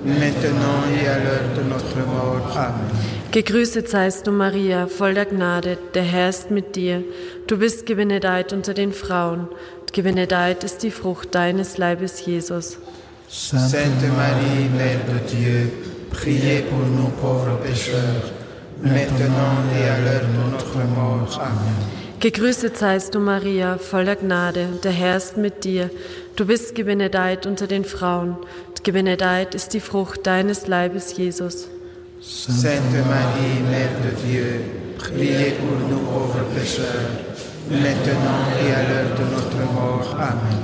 maintenant 0.04 0.82
et 0.92 1.06
à 1.06 1.18
l'heure 1.18 1.54
de 1.56 1.62
notre 1.62 1.98
mort. 1.98 2.56
Amen. 2.56 2.90
Gegrüßet 3.30 3.88
seist 3.88 4.26
du, 4.26 4.32
Maria, 4.32 4.88
voll 4.88 5.14
der 5.14 5.26
Gnade. 5.26 5.78
Der 5.94 6.02
Herr 6.02 6.30
ist 6.30 6.50
mit 6.50 6.74
dir. 6.74 7.04
Du 7.46 7.58
bist 7.58 7.86
gebenedeit 7.86 8.52
unter 8.52 8.74
den 8.74 8.92
Frauen, 8.92 9.46
und 9.80 9.92
gebenedeit 9.92 10.64
ist 10.64 10.82
die 10.82 10.90
Frucht 10.90 11.32
deines 11.32 11.78
Leibes, 11.78 12.26
Jesus. 12.26 12.78
Sainte 13.28 14.08
Marie, 14.16 14.68
Mère 14.76 15.04
de 15.06 15.32
Dieu, 15.32 15.70
priez 16.10 16.62
pour 16.62 16.80
nous 16.80 17.10
pauvres 17.22 17.56
pécheurs, 17.62 18.32
maintenant 18.82 19.62
et 19.78 19.88
à 19.88 19.98
l'heure 20.00 20.26
de 20.26 20.50
notre 20.50 20.78
mort. 20.96 21.40
Amen. 21.40 22.00
Gegrüßet 22.20 22.76
seist 22.76 23.14
du, 23.14 23.18
Maria, 23.18 23.78
voll 23.78 24.04
der 24.04 24.16
Gnade. 24.16 24.68
Der 24.84 24.90
Herr 24.90 25.16
ist 25.16 25.38
mit 25.38 25.64
dir. 25.64 25.88
Du 26.36 26.44
bist 26.44 26.74
gebenedeit 26.74 27.46
unter 27.46 27.66
den 27.66 27.86
Frauen, 27.86 28.36
und 28.68 28.84
gebenedeit 28.84 29.54
ist 29.54 29.72
die 29.72 29.80
Frucht 29.80 30.26
deines 30.26 30.66
Leibes, 30.66 31.16
Jesus. 31.16 31.66
Sainte 32.20 33.02
Marie, 33.08 33.62
Mère 33.70 33.96
de 34.04 34.12
Dieu, 34.28 34.60
priez 34.98 35.52
pour 35.52 35.88
nous 35.88 36.00
pauvres 36.00 36.44
pécheurs, 36.54 37.08
maintenant 37.70 38.44
et 38.66 38.74
à 38.74 38.82
l'heure 38.86 39.14
de 39.16 39.24
notre 39.34 39.72
mort. 39.72 40.14
Amen. 40.18 40.58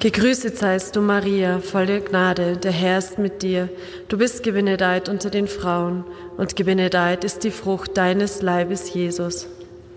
Gegrüßet 0.00 0.56
seist 0.56 0.96
du, 0.96 1.02
Maria, 1.02 1.58
voll 1.58 1.84
der 1.84 2.00
Gnade. 2.00 2.56
Der 2.56 2.72
Herr 2.72 2.96
ist 2.96 3.18
mit 3.18 3.42
dir. 3.42 3.68
Du 4.08 4.16
bist 4.16 4.42
gebenedeit 4.42 5.10
unter 5.10 5.28
den 5.28 5.46
Frauen, 5.46 6.04
und 6.38 6.56
gebenedeit 6.56 7.22
ist 7.22 7.44
die 7.44 7.50
Frucht 7.50 7.98
deines 7.98 8.40
Leibes, 8.40 8.94
Jesus. 8.94 9.46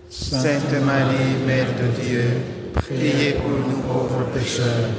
Sainte 0.08 0.80
Marie, 0.84 1.36
Mère 1.46 1.66
de 1.66 2.00
Dieu, 2.00 2.24
priez 2.74 3.32
pour 3.32 3.50
nous 3.50 3.82
pauvres 3.82 4.24
pécheurs, 4.32 4.90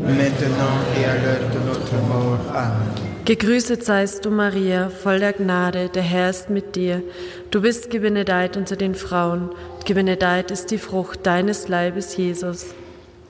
maintenant 0.00 0.78
et 0.98 1.04
à 1.04 1.14
l'heure 1.14 1.48
de 1.52 1.60
notre 1.68 1.94
mort. 2.08 2.40
Amen. 2.54 3.08
Gegrüßet 3.24 3.84
seist 3.84 4.24
du, 4.24 4.30
Maria, 4.30 4.88
voll 4.88 5.20
der 5.20 5.34
Gnade. 5.34 5.90
Der 5.90 6.02
Herr 6.02 6.30
ist 6.30 6.50
mit 6.50 6.74
dir. 6.74 7.02
Du 7.50 7.60
bist 7.60 7.90
gebenedeit 7.90 8.56
unter 8.56 8.74
den 8.74 8.94
Frauen, 8.94 9.50
gebenedeit 9.84 10.50
ist 10.50 10.70
die 10.70 10.78
Frucht 10.78 11.26
deines 11.26 11.68
Leibes, 11.68 12.16
Jesus. 12.16 12.66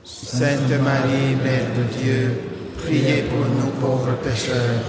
Sainte 0.03 0.79
Marie, 0.79 1.35
Mère 1.43 1.69
de 1.75 2.01
Dieu, 2.01 2.31
priez 2.77 3.23
pour 3.29 3.45
nous 3.45 3.71
pauvres 3.79 4.15
pécheurs, 4.23 4.81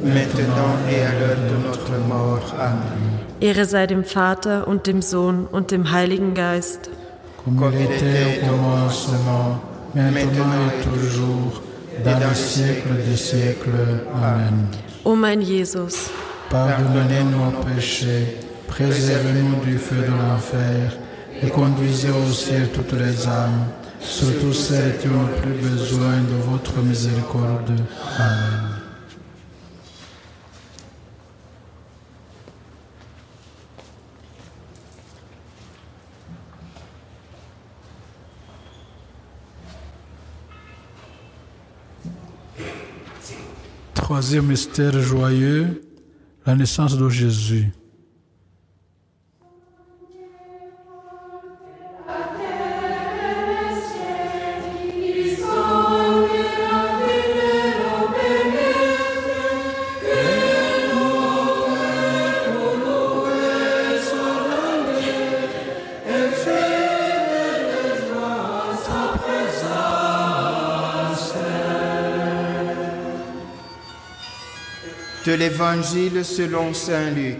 maintenant 0.00 0.76
et 0.88 1.00
à 1.00 1.18
l'heure 1.18 1.42
de 1.50 1.66
notre 1.66 1.98
mort. 2.06 2.54
Amen. 2.58 3.29
Ehre 3.40 3.64
sei 3.64 3.86
dem 3.86 4.04
Vater 4.04 4.68
und 4.68 4.86
dem 4.86 5.00
Sohn 5.02 5.46
und 5.50 5.70
dem 5.70 5.90
Heiligen 5.92 6.34
Geist. 6.34 6.90
comme 7.44 7.72
il 7.72 7.84
était 7.84 8.40
au 8.44 8.50
commencement, 8.50 9.60
maintenant 9.94 10.68
et 10.68 10.84
toujours, 10.84 11.62
dans 12.04 12.18
les 12.18 12.34
siècles 12.34 12.96
des 13.08 13.16
siècles. 13.16 14.04
Amen. 14.14 14.66
O 15.04 15.14
mein 15.14 15.40
Jesus, 15.40 16.10
Pardonnez 16.50 17.24
nos 17.24 17.52
péchés, 17.64 18.36
préservez-nous 18.68 19.64
du 19.64 19.78
feu 19.78 19.96
de 20.02 20.12
l'enfer 20.12 20.98
et 21.42 21.48
conduisez 21.48 22.10
au 22.10 22.30
ciel 22.30 22.68
toutes 22.74 22.92
les 22.92 23.26
âmes, 23.26 23.66
surtout 24.00 24.52
celles 24.52 24.98
qui 24.98 25.08
ont 25.08 25.26
le 25.28 25.40
plus 25.40 25.54
besoin 25.70 26.18
de 26.28 26.36
votre 26.50 26.78
miséricorde. 26.82 27.72
Amen. 28.18 28.69
Troisième 44.10 44.46
mystère 44.46 45.00
joyeux, 45.00 45.82
la 46.44 46.56
naissance 46.56 46.98
de 46.98 47.08
Jésus. 47.08 47.68
De 75.30 75.36
l'Évangile 75.36 76.24
selon 76.24 76.74
Saint 76.74 77.12
Luc. 77.12 77.38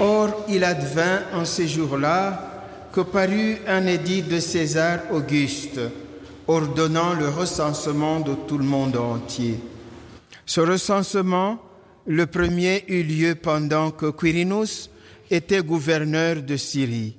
Or, 0.00 0.46
il 0.48 0.64
advint 0.64 1.20
en 1.32 1.44
ces 1.44 1.68
jours-là 1.68 2.88
que 2.92 3.02
parut 3.02 3.58
un 3.68 3.86
édit 3.86 4.22
de 4.22 4.40
César 4.40 4.98
Auguste, 5.12 5.78
ordonnant 6.48 7.14
le 7.14 7.28
recensement 7.28 8.18
de 8.18 8.34
tout 8.48 8.58
le 8.58 8.64
monde 8.64 8.96
entier. 8.96 9.60
Ce 10.44 10.60
recensement, 10.60 11.62
le 12.04 12.26
premier 12.26 12.84
eut 12.88 13.04
lieu 13.04 13.36
pendant 13.36 13.92
que 13.92 14.10
Quirinus 14.10 14.90
était 15.30 15.62
gouverneur 15.62 16.42
de 16.42 16.56
Syrie, 16.56 17.16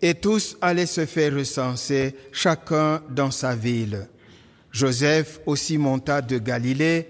et 0.00 0.14
tous 0.14 0.56
allaient 0.60 0.86
se 0.86 1.06
faire 1.06 1.34
recenser, 1.34 2.14
chacun 2.30 3.02
dans 3.10 3.32
sa 3.32 3.56
ville. 3.56 4.06
Joseph 4.70 5.40
aussi 5.44 5.76
monta 5.76 6.22
de 6.22 6.38
Galilée, 6.38 7.08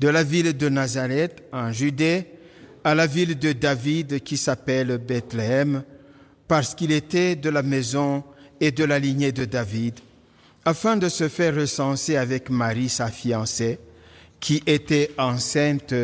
de 0.00 0.08
la 0.08 0.22
ville 0.22 0.56
de 0.56 0.68
Nazareth 0.70 1.42
en 1.52 1.70
Judée, 1.72 2.26
à 2.82 2.94
la 2.94 3.06
ville 3.06 3.38
de 3.38 3.52
David 3.52 4.20
qui 4.20 4.38
s'appelle 4.38 4.96
Bethléem, 4.96 5.82
parce 6.48 6.74
qu'il 6.74 6.90
était 6.90 7.36
de 7.36 7.50
la 7.50 7.62
maison 7.62 8.24
et 8.60 8.70
de 8.72 8.82
la 8.82 8.98
lignée 8.98 9.30
de 9.30 9.44
David, 9.44 10.00
afin 10.64 10.96
de 10.96 11.10
se 11.10 11.28
faire 11.28 11.54
recenser 11.54 12.16
avec 12.16 12.48
Marie, 12.48 12.88
sa 12.88 13.08
fiancée, 13.08 13.78
qui 14.40 14.62
était 14.66 15.10
enceinte. 15.18 15.94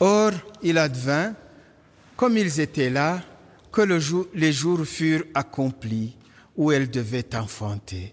Or, 0.00 0.32
il 0.62 0.76
advint, 0.76 1.34
comme 2.16 2.36
ils 2.36 2.58
étaient 2.58 2.90
là, 2.90 3.22
que 3.70 3.82
le 3.82 4.00
jour, 4.00 4.26
les 4.34 4.52
jours 4.52 4.84
furent 4.84 5.24
accomplis 5.34 6.16
où 6.56 6.72
elle 6.72 6.90
devait 6.90 7.36
enfanter. 7.36 8.12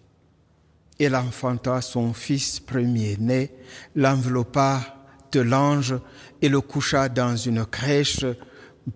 Elle 0.99 1.15
enfanta 1.15 1.81
son 1.81 2.13
fils 2.13 2.59
premier-né, 2.59 3.51
l'enveloppa 3.95 5.07
de 5.31 5.41
l'ange 5.41 5.95
et 6.41 6.47
le 6.47 6.61
coucha 6.61 7.09
dans 7.09 7.35
une 7.35 7.65
crèche 7.65 8.25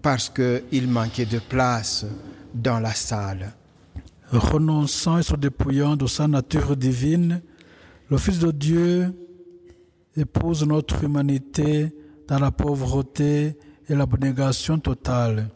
parce 0.02 0.30
qu'il 0.30 0.88
manquait 0.88 1.26
de 1.26 1.40
place 1.40 2.06
dans 2.54 2.80
la 2.80 2.94
salle. 2.94 3.54
Renonçant 4.32 5.18
et 5.18 5.24
se 5.24 5.36
dépouillant 5.36 5.96
de 5.96 6.08
sa 6.08 6.28
nature 6.28 6.78
divine, 6.78 7.42
le 8.10 8.18
Fils 8.18 8.40
de 8.40 8.52
Dieu 8.52 9.14
épouse 10.16 10.66
notre 10.66 11.04
humanité 11.04 11.94
dans 12.28 12.40
la 12.40 12.52
pauvreté 12.52 13.58
et 13.88 13.96
l'abnégation 13.96 14.80
totale. 14.80 15.50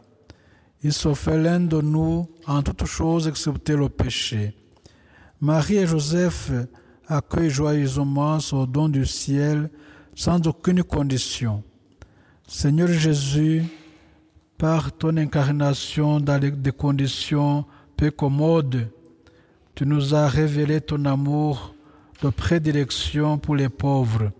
Il 0.82 0.92
se 0.92 1.14
fait 1.14 1.38
l'un 1.38 1.60
de 1.60 1.80
nous 1.80 2.28
en 2.46 2.62
toutes 2.62 2.84
choses 2.84 3.28
excepté 3.28 3.76
le 3.76 3.88
péché. 3.88 4.54
Marie 5.40 5.76
et 5.76 5.86
Joseph 5.86 6.52
accueillent 7.06 7.50
joyeusement 7.50 8.40
ce 8.40 8.66
don 8.66 8.88
du 8.88 9.04
ciel 9.04 9.70
sans 10.14 10.46
aucune 10.46 10.82
condition. 10.84 11.62
Seigneur 12.46 12.88
Jésus, 12.88 13.64
par 14.56 14.92
ton 14.92 15.16
incarnation 15.16 16.20
dans 16.20 16.38
des 16.38 16.72
conditions 16.72 17.64
peu 17.96 18.10
commodes, 18.10 18.88
tu 19.74 19.84
nous 19.86 20.14
as 20.14 20.28
révélé 20.28 20.80
ton 20.80 21.04
amour 21.04 21.74
de 22.22 22.28
prédilection 22.30 23.38
pour 23.38 23.56
les 23.56 23.68
pauvres, 23.68 24.30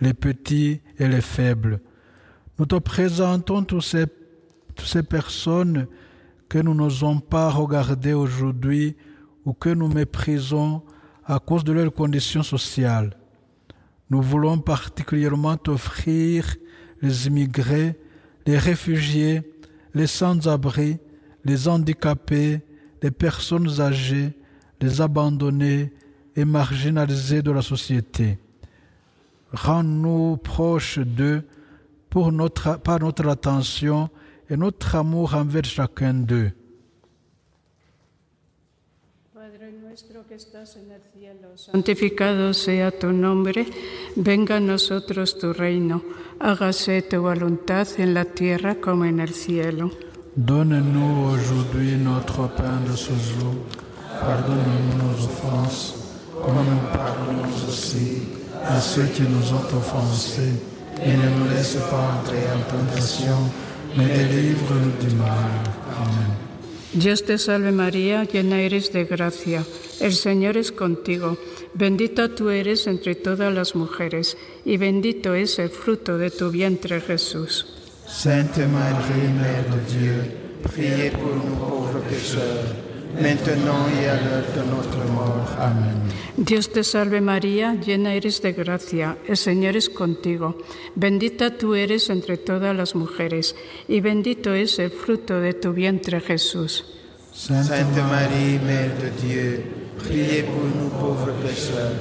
les 0.00 0.14
petits 0.14 0.80
et 0.98 1.08
les 1.08 1.20
faibles. 1.20 1.80
Nous 2.58 2.66
te 2.66 2.76
présentons 2.76 3.64
toutes 3.64 3.82
ces, 3.82 4.06
toutes 4.74 4.86
ces 4.86 5.02
personnes 5.02 5.88
que 6.48 6.58
nous 6.58 6.74
n'osons 6.74 7.18
pas 7.18 7.50
regarder 7.50 8.12
aujourd'hui 8.12 8.94
ou 9.44 9.52
que 9.52 9.68
nous 9.68 9.88
méprisons 9.88 10.82
à 11.24 11.38
cause 11.38 11.64
de 11.64 11.72
leurs 11.72 11.92
conditions 11.92 12.42
sociales. 12.42 13.16
Nous 14.10 14.22
voulons 14.22 14.58
particulièrement 14.58 15.56
t'offrir 15.56 16.56
les 17.00 17.26
immigrés, 17.26 17.98
les 18.46 18.58
réfugiés, 18.58 19.42
les 19.94 20.06
sans-abri, 20.06 20.98
les 21.44 21.68
handicapés, 21.68 22.60
les 23.02 23.10
personnes 23.10 23.80
âgées, 23.80 24.32
les 24.80 25.00
abandonnés 25.00 25.92
et 26.36 26.44
marginalisés 26.44 27.42
de 27.42 27.50
la 27.50 27.62
société. 27.62 28.38
Rends-nous 29.52 30.36
proches 30.38 30.98
d'eux 30.98 31.46
par 32.10 32.30
notre 32.32 33.28
attention 33.28 34.08
et 34.48 34.56
notre 34.56 34.94
amour 34.96 35.34
envers 35.34 35.64
chacun 35.64 36.14
d'eux. 36.14 36.52
Padre 39.32 39.64
nuestro 39.82 40.22
que 40.34 40.38
estás 40.38 40.76
en 40.76 40.90
el 40.90 41.00
cielo, 41.12 41.48
santificado 41.56 42.52
sea 42.54 42.90
tu 42.90 43.12
nombre, 43.12 43.66
venga 44.16 44.56
a 44.56 44.60
nosotros 44.60 45.38
tu 45.38 45.52
reino, 45.52 46.02
hágase 46.40 47.02
tu 47.02 47.20
voluntad 47.20 47.86
en 47.98 48.14
la 48.14 48.24
tierra 48.24 48.74
como 48.74 49.04
en 49.04 49.20
el 49.20 49.32
cielo. 49.32 49.92
Donne-nous 50.34 51.34
aujourd'hui 51.34 51.96
notre 51.96 52.48
pain 52.56 52.80
de 52.84 52.96
ce 52.96 53.12
jour. 53.12 53.54
Pardonne-nous 54.20 54.96
nos 55.04 55.24
offenses, 55.28 55.94
comme 56.42 56.66
nous 56.68 56.86
pardonnons 56.92 57.54
aussi 57.68 58.22
à 58.64 58.80
ceux 58.80 59.06
qui 59.14 59.22
nous 59.22 59.52
ont 59.52 59.68
offensés. 59.78 60.54
Et 61.00 61.12
ne 61.12 61.28
nous 61.38 61.48
laisse 61.54 61.76
pas 61.90 62.18
entrer 62.18 62.44
en 62.56 62.62
tentation, 62.74 63.38
mais 63.96 64.08
délivre-nous 64.08 64.96
du 65.00 65.14
mal. 65.14 65.52
Amen. 66.02 66.53
Dios 66.94 67.24
te 67.24 67.38
salve 67.38 67.72
María, 67.72 68.22
llena 68.24 68.60
eres 68.60 68.92
de 68.92 69.04
gracia, 69.04 69.64
el 70.00 70.12
Señor 70.12 70.56
es 70.56 70.70
contigo, 70.70 71.36
bendita 71.74 72.28
tú 72.34 72.50
eres 72.50 72.86
entre 72.86 73.16
todas 73.16 73.52
las 73.52 73.74
mujeres, 73.74 74.36
y 74.64 74.76
bendito 74.76 75.34
es 75.34 75.58
el 75.58 75.70
fruto 75.70 76.18
de 76.18 76.30
tu 76.30 76.50
vientre 76.50 77.00
Jesús. 77.00 77.66
Sainte 78.06 78.66
Mère 78.68 79.64
de 79.70 79.98
Dieu, 79.98 80.22
priez 80.62 81.10
pour 81.10 81.34
maintenant 83.20 83.86
et 84.00 84.08
à 84.08 84.16
l'heure 84.16 84.48
de 84.56 84.70
notre 84.70 84.98
mort. 85.12 85.48
Amen. 85.58 86.04
Dios 86.36 86.68
te 86.68 86.82
salve 86.82 87.20
María, 87.20 87.74
llena 87.74 88.14
eres 88.14 88.42
de 88.42 88.52
gracia, 88.52 89.16
el 89.28 89.36
Señor 89.36 89.76
es 89.76 89.88
contigo, 89.88 90.56
bendita 90.96 91.56
tú 91.56 91.74
eres 91.74 92.10
entre 92.10 92.36
todas 92.38 92.74
las 92.76 92.96
mujeres, 92.96 93.54
y 93.88 94.00
bendito 94.00 94.52
es 94.52 94.78
el 94.80 94.90
fruto 94.90 95.40
de 95.40 95.54
tu 95.54 95.72
vientre 95.72 96.20
Jesús. 96.20 96.84
Sainte 97.32 98.02
Marie, 98.02 98.58
Mère 98.64 98.96
de 99.00 99.10
Dieu, 99.26 99.64
priez 99.98 100.42
pour 100.42 100.64
nous 100.64 100.88
pauvres 100.90 101.32
pécheurs, 101.42 101.98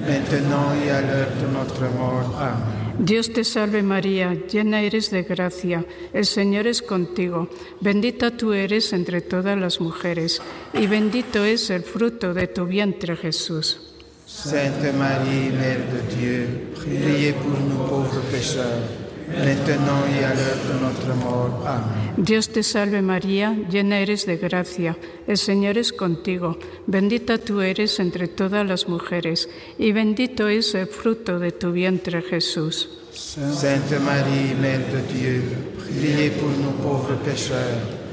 maintenant 0.00 0.72
et 0.84 0.90
à 0.90 1.00
l'heure 1.00 1.32
de 1.40 1.52
notre 1.52 1.82
mort. 1.96 2.34
Amen. 2.38 2.83
Dios 2.98 3.32
te 3.32 3.44
salve 3.44 3.82
María, 3.82 4.34
llena 4.46 4.80
eres 4.80 5.10
de 5.10 5.22
gracia, 5.24 5.84
el 6.12 6.24
Señor 6.24 6.66
es 6.66 6.80
contigo, 6.80 7.48
bendita 7.80 8.36
tú 8.36 8.52
eres 8.52 8.92
entre 8.92 9.20
todas 9.20 9.58
las 9.58 9.80
mujeres, 9.80 10.40
y 10.72 10.86
bendito 10.86 11.44
es 11.44 11.70
el 11.70 11.82
fruto 11.82 12.34
de 12.34 12.46
tu 12.46 12.66
vientre 12.66 13.16
Jesús. 13.16 13.80
Sainte 14.26 14.92
Marie, 14.92 15.50
Mère 15.50 15.84
de 15.92 16.16
Dieu, 16.16 16.46
priez 16.74 17.32
pour 17.34 17.58
nous 17.60 17.86
pauvres 17.88 18.22
Amen. 21.66 22.14
Dios 22.16 22.48
te 22.48 22.62
salve 22.62 23.02
María, 23.02 23.56
llena 23.70 23.98
eres 23.98 24.26
de 24.26 24.36
gracia, 24.36 24.96
el 25.26 25.36
Señor 25.36 25.78
es 25.78 25.92
contigo, 25.92 26.58
bendita 26.86 27.38
tú 27.38 27.60
eres 27.60 27.98
entre 27.98 28.28
todas 28.28 28.66
las 28.66 28.88
mujeres, 28.88 29.48
y 29.78 29.92
bendito 29.92 30.48
es 30.48 30.74
el 30.74 30.86
fruto 30.86 31.38
de 31.38 31.52
tu 31.52 31.72
vientre 31.72 32.22
Jesús. 32.22 32.88
Sainte 33.12 33.98
Marie, 34.00 34.54
Mère 34.60 34.86
de 34.90 35.00
Dieu, 35.12 35.42
priez 35.78 36.30
pour 36.30 36.50
nous 36.50 36.72
pauvres 36.82 37.16
pécheurs, 37.24 38.03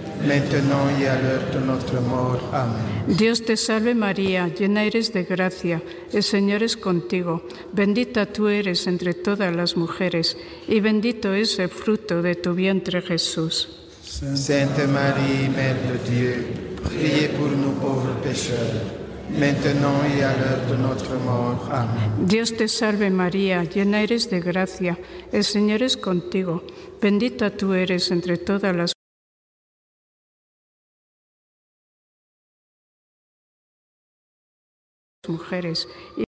Dios 3.07 3.43
te 3.43 3.57
salve 3.57 3.95
María, 3.95 4.47
llena 4.47 4.84
eres 4.84 5.13
de 5.13 5.23
gracia, 5.23 5.81
el 6.13 6.23
Señor 6.23 6.63
es 6.63 6.77
contigo, 6.77 7.43
bendita 7.73 8.25
tú 8.25 8.47
eres 8.47 8.88
entre 8.88 9.13
todas 9.13 9.55
las 9.55 9.75
mujeres, 9.75 10.38
y 10.67 10.79
bendito 10.79 11.34
es 11.34 11.57
el 11.60 11.69
fruto 11.69 12.21
de 12.21 12.36
tu 12.36 12.53
vientre 12.53 13.01
Jesús. 13.01 13.69
Sainte 14.03 14.88
Marie, 14.88 15.49
Mère 15.49 15.79
de 15.88 15.97
Dieu, 16.12 16.45
priez 16.84 17.29
pour 17.29 17.47
nous 17.47 17.73
pauvres 17.79 18.15
pécheurs, 18.21 18.84
maintenant 19.31 20.03
et 20.15 20.23
à 20.23 20.36
l'heure 20.38 20.67
de 20.69 20.75
notre 20.75 21.15
mort. 21.25 21.67
Amen. 21.71 22.27
Dios 22.27 22.55
te 22.55 22.67
salve 22.67 23.10
María, 23.10 23.63
llena 23.63 24.01
eres 24.01 24.29
de 24.29 24.39
gracia, 24.39 24.97
el 25.31 25.43
Señor 25.43 25.81
es 25.81 25.97
contigo, 25.97 26.63
bendita 27.01 27.49
tú 27.49 27.73
eres 27.73 28.12
entre 28.12 28.38
todas 28.38 28.75
las 28.75 28.93
mujeres. 35.31 35.87
y 36.17 36.23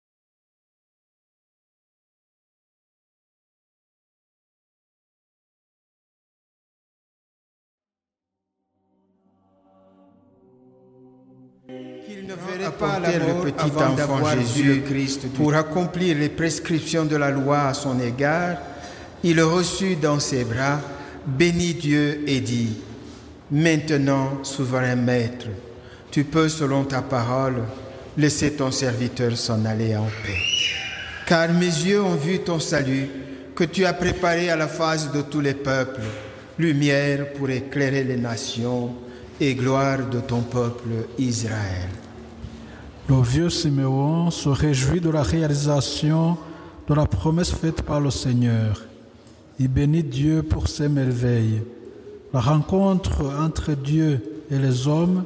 Qu'il 12.05 12.19
Il 12.19 12.27
ne 12.27 12.33
verrait 12.33 12.71
pas 12.71 12.99
le 12.99 13.51
petit 13.51 13.71
enfant 13.71 14.25
Jésus 14.35 14.83
Christ 14.85 15.33
pour 15.33 15.53
accomplir 15.53 16.17
les 16.17 16.29
prescriptions 16.29 17.05
de 17.05 17.15
la 17.15 17.31
loi 17.31 17.61
à 17.61 17.73
son 17.73 17.99
égard. 17.99 18.57
Il 19.23 19.37
le 19.37 19.45
reçut 19.45 19.95
dans 19.95 20.19
ses 20.19 20.43
bras, 20.43 20.81
bénit 21.25 21.73
Dieu 21.73 22.23
et 22.27 22.41
dit, 22.41 22.77
Maintenant, 23.51 24.43
souverain 24.43 24.95
maître, 24.95 25.47
tu 26.11 26.23
peux, 26.23 26.49
selon 26.49 26.83
ta 26.83 27.01
parole, 27.01 27.63
laisser 28.17 28.53
ton 28.53 28.71
serviteur 28.71 29.35
s'en 29.37 29.65
aller 29.65 29.95
en 29.95 30.05
paix. 30.05 30.39
Car 31.25 31.51
mes 31.53 31.65
yeux 31.65 32.01
ont 32.01 32.15
vu 32.15 32.39
ton 32.39 32.59
salut, 32.59 33.07
que 33.55 33.63
tu 33.63 33.85
as 33.85 33.93
préparé 33.93 34.49
à 34.49 34.55
la 34.55 34.67
face 34.67 35.11
de 35.11 35.21
tous 35.21 35.39
les 35.39 35.53
peuples, 35.53 36.01
lumière 36.57 37.33
pour 37.33 37.49
éclairer 37.49 38.03
les 38.03 38.17
nations 38.17 38.95
et 39.39 39.55
gloire 39.55 40.09
de 40.09 40.19
ton 40.19 40.41
peuple 40.41 40.89
Israël. 41.17 41.89
Le 43.09 43.21
vieux 43.21 43.49
Siméon 43.49 44.31
se 44.31 44.49
réjouit 44.49 45.01
de 45.01 45.09
la 45.09 45.23
réalisation 45.23 46.37
de 46.87 46.93
la 46.93 47.05
promesse 47.05 47.51
faite 47.51 47.81
par 47.81 47.99
le 47.99 48.09
Seigneur. 48.09 48.81
Il 49.59 49.67
bénit 49.67 50.03
Dieu 50.03 50.41
pour 50.43 50.67
ses 50.67 50.87
merveilles. 50.87 51.61
La 52.33 52.39
rencontre 52.39 53.23
entre 53.39 53.73
Dieu 53.73 54.21
et 54.49 54.57
les 54.57 54.87
hommes 54.87 55.25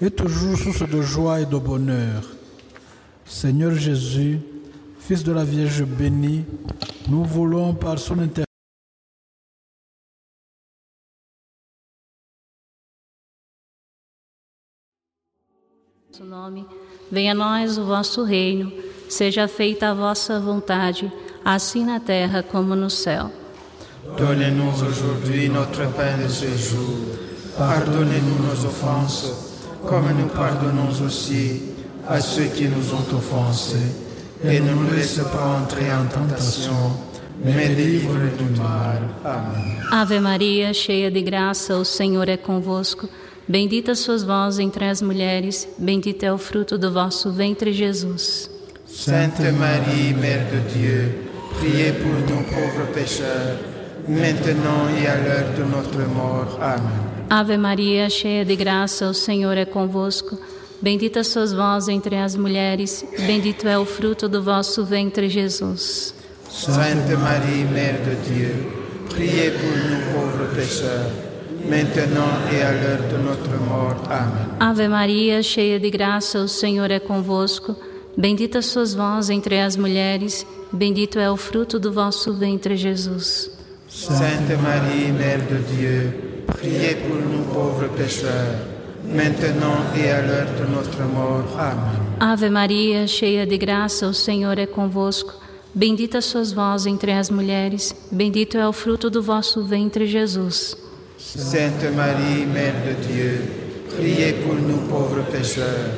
est 0.00 0.10
toujours 0.10 0.58
source 0.58 0.88
de 0.88 1.00
joie 1.00 1.40
et 1.40 1.46
de 1.46 1.56
bonheur. 1.58 2.22
Seigneur 3.24 3.74
Jésus, 3.74 4.40
Fils 5.00 5.24
de 5.24 5.32
la 5.32 5.44
Vierge 5.44 5.84
bénie, 5.84 6.44
nous 7.08 7.24
voulons 7.24 7.74
par 7.74 7.98
son 7.98 8.18
intercession 8.18 8.46
nome, 16.24 16.66
venha 17.10 17.32
a 17.32 17.34
nós 17.34 17.78
o 17.78 17.84
vosso 17.84 18.24
reino, 18.24 18.72
seja 19.08 19.46
feita 19.46 19.90
a 19.90 19.94
vossa 19.94 20.40
vontade, 20.40 21.12
assim 21.44 21.84
na 21.84 22.00
terra 22.00 22.42
como 22.42 22.74
no 22.74 22.90
céu. 22.90 23.30
Donnez-nous 24.16 24.82
aujourd'hui 24.86 25.48
notre 25.48 25.86
pain 25.92 26.16
de 26.16 26.28
ce 26.28 26.46
jour. 26.56 27.16
Pardonnez-nous 27.58 28.46
nos 28.46 28.64
offenses, 28.64 29.45
comme 29.88 30.08
nous 30.18 30.28
pardonnons 30.28 30.90
aussi 31.04 31.62
à 32.08 32.20
ceux 32.20 32.46
qui 32.46 32.64
nous 32.64 32.92
ont 32.94 33.16
offensés. 33.16 33.76
Et 34.44 34.60
ne 34.60 34.70
nous 34.72 34.90
laisse 34.94 35.18
pas 35.32 35.60
entrer 35.62 35.86
en 35.92 36.04
tentation, 36.06 36.74
mais 37.42 37.68
délivre-nous 37.68 38.36
du 38.36 38.60
mal. 38.60 39.00
Amém. 39.24 39.76
Ave 39.90 40.20
Maria, 40.20 40.72
cheia 40.74 41.10
de 41.10 41.22
graça, 41.22 41.76
o 41.76 41.84
Senhor 41.84 42.28
é 42.28 42.36
convosco. 42.36 43.08
Bendita 43.48 43.94
sois 43.94 44.24
vós 44.24 44.58
entre 44.58 44.84
as 44.84 45.00
mulheres, 45.00 45.68
bendito 45.78 46.24
é 46.24 46.32
o 46.32 46.38
fruto 46.38 46.76
do 46.76 46.92
vosso 46.92 47.30
ventre, 47.30 47.72
Jesus. 47.72 48.50
Sainte 48.86 49.52
Marie, 49.52 50.12
Mère 50.14 50.46
de 50.50 50.60
Dieu, 50.74 51.14
priez 51.58 51.92
pour 51.92 52.12
nous 52.12 52.42
pauvres 52.44 52.92
pécheurs, 52.92 53.58
maintenant 54.08 54.88
et 55.00 55.06
à 55.06 55.16
l'heure 55.16 55.52
de 55.56 55.64
notre 55.64 56.00
mort. 56.12 56.58
Amém. 56.60 57.15
Ave 57.28 57.56
Maria, 57.56 58.08
cheia 58.08 58.44
de 58.44 58.54
graça, 58.54 59.08
o 59.08 59.14
Senhor 59.14 59.56
é 59.56 59.64
convosco. 59.64 60.38
Bendita 60.80 61.24
sois 61.24 61.52
vós 61.52 61.88
entre 61.88 62.14
as 62.14 62.36
mulheres, 62.36 63.04
bendito 63.26 63.66
é 63.66 63.76
o 63.76 63.84
fruto 63.84 64.28
do 64.28 64.42
vosso 64.42 64.84
ventre, 64.84 65.28
Jesus. 65.28 66.14
Sainte 66.48 67.16
Marie, 67.16 67.64
Mère 67.64 67.98
de 68.04 68.14
Dieu, 68.28 68.72
priez 69.10 69.50
pour 69.50 69.70
nous 69.70 70.12
pauvres 70.12 70.54
pécheurs, 70.54 71.10
maintenant 71.68 72.30
et 72.52 72.62
à 72.62 72.70
l'heure 72.70 73.08
de 73.08 73.16
notre 73.18 73.58
mort. 73.68 73.96
Amém. 74.08 74.46
Ave 74.60 74.88
Maria, 74.88 75.42
cheia 75.42 75.80
de 75.80 75.90
graça, 75.90 76.38
o 76.38 76.48
Senhor 76.48 76.92
é 76.92 77.00
convosco. 77.00 77.74
Bendita 78.16 78.62
sois 78.62 78.94
vós 78.94 79.30
entre 79.30 79.58
as 79.58 79.76
mulheres, 79.76 80.46
bendito 80.72 81.18
é 81.18 81.28
o 81.28 81.36
fruto 81.36 81.80
do 81.80 81.92
vosso 81.92 82.32
ventre, 82.34 82.76
Jesus. 82.76 83.50
Sainte 83.88 84.54
Marie, 84.62 85.10
Mère 85.10 85.42
de 85.42 85.74
Dieu, 85.74 86.35
priez 86.56 86.94
pour 86.96 87.16
nous 87.16 87.44
pauvres 87.52 87.88
pécheurs, 87.96 88.56
maintenant 89.04 89.78
et 89.94 90.10
à 90.10 90.22
l'heure 90.22 90.48
de 90.58 90.66
notre 90.74 91.02
mort. 91.02 91.44
Amém. 91.58 92.06
Ave 92.18 92.48
Maria, 92.48 93.06
cheia 93.06 93.46
de 93.46 93.58
graça, 93.58 94.06
o 94.08 94.14
Senhor 94.14 94.58
é 94.58 94.66
convosco. 94.66 95.34
Bendita 95.74 96.22
sois 96.22 96.52
vós 96.52 96.86
entre 96.86 97.12
as 97.12 97.28
mulheres, 97.28 97.94
bendito 98.10 98.56
é 98.56 98.66
o 98.66 98.72
fruto 98.72 99.10
do 99.10 99.22
vosso 99.22 99.62
ventre, 99.62 100.06
Jesus. 100.06 100.74
Sainte 101.18 101.88
Marie, 101.94 102.46
Mère 102.46 102.80
de 102.86 102.94
Dieu, 103.06 103.42
priez 103.94 104.32
pour 104.42 104.54
nous 104.54 104.88
pauvres 104.88 105.24
pécheurs, 105.30 105.90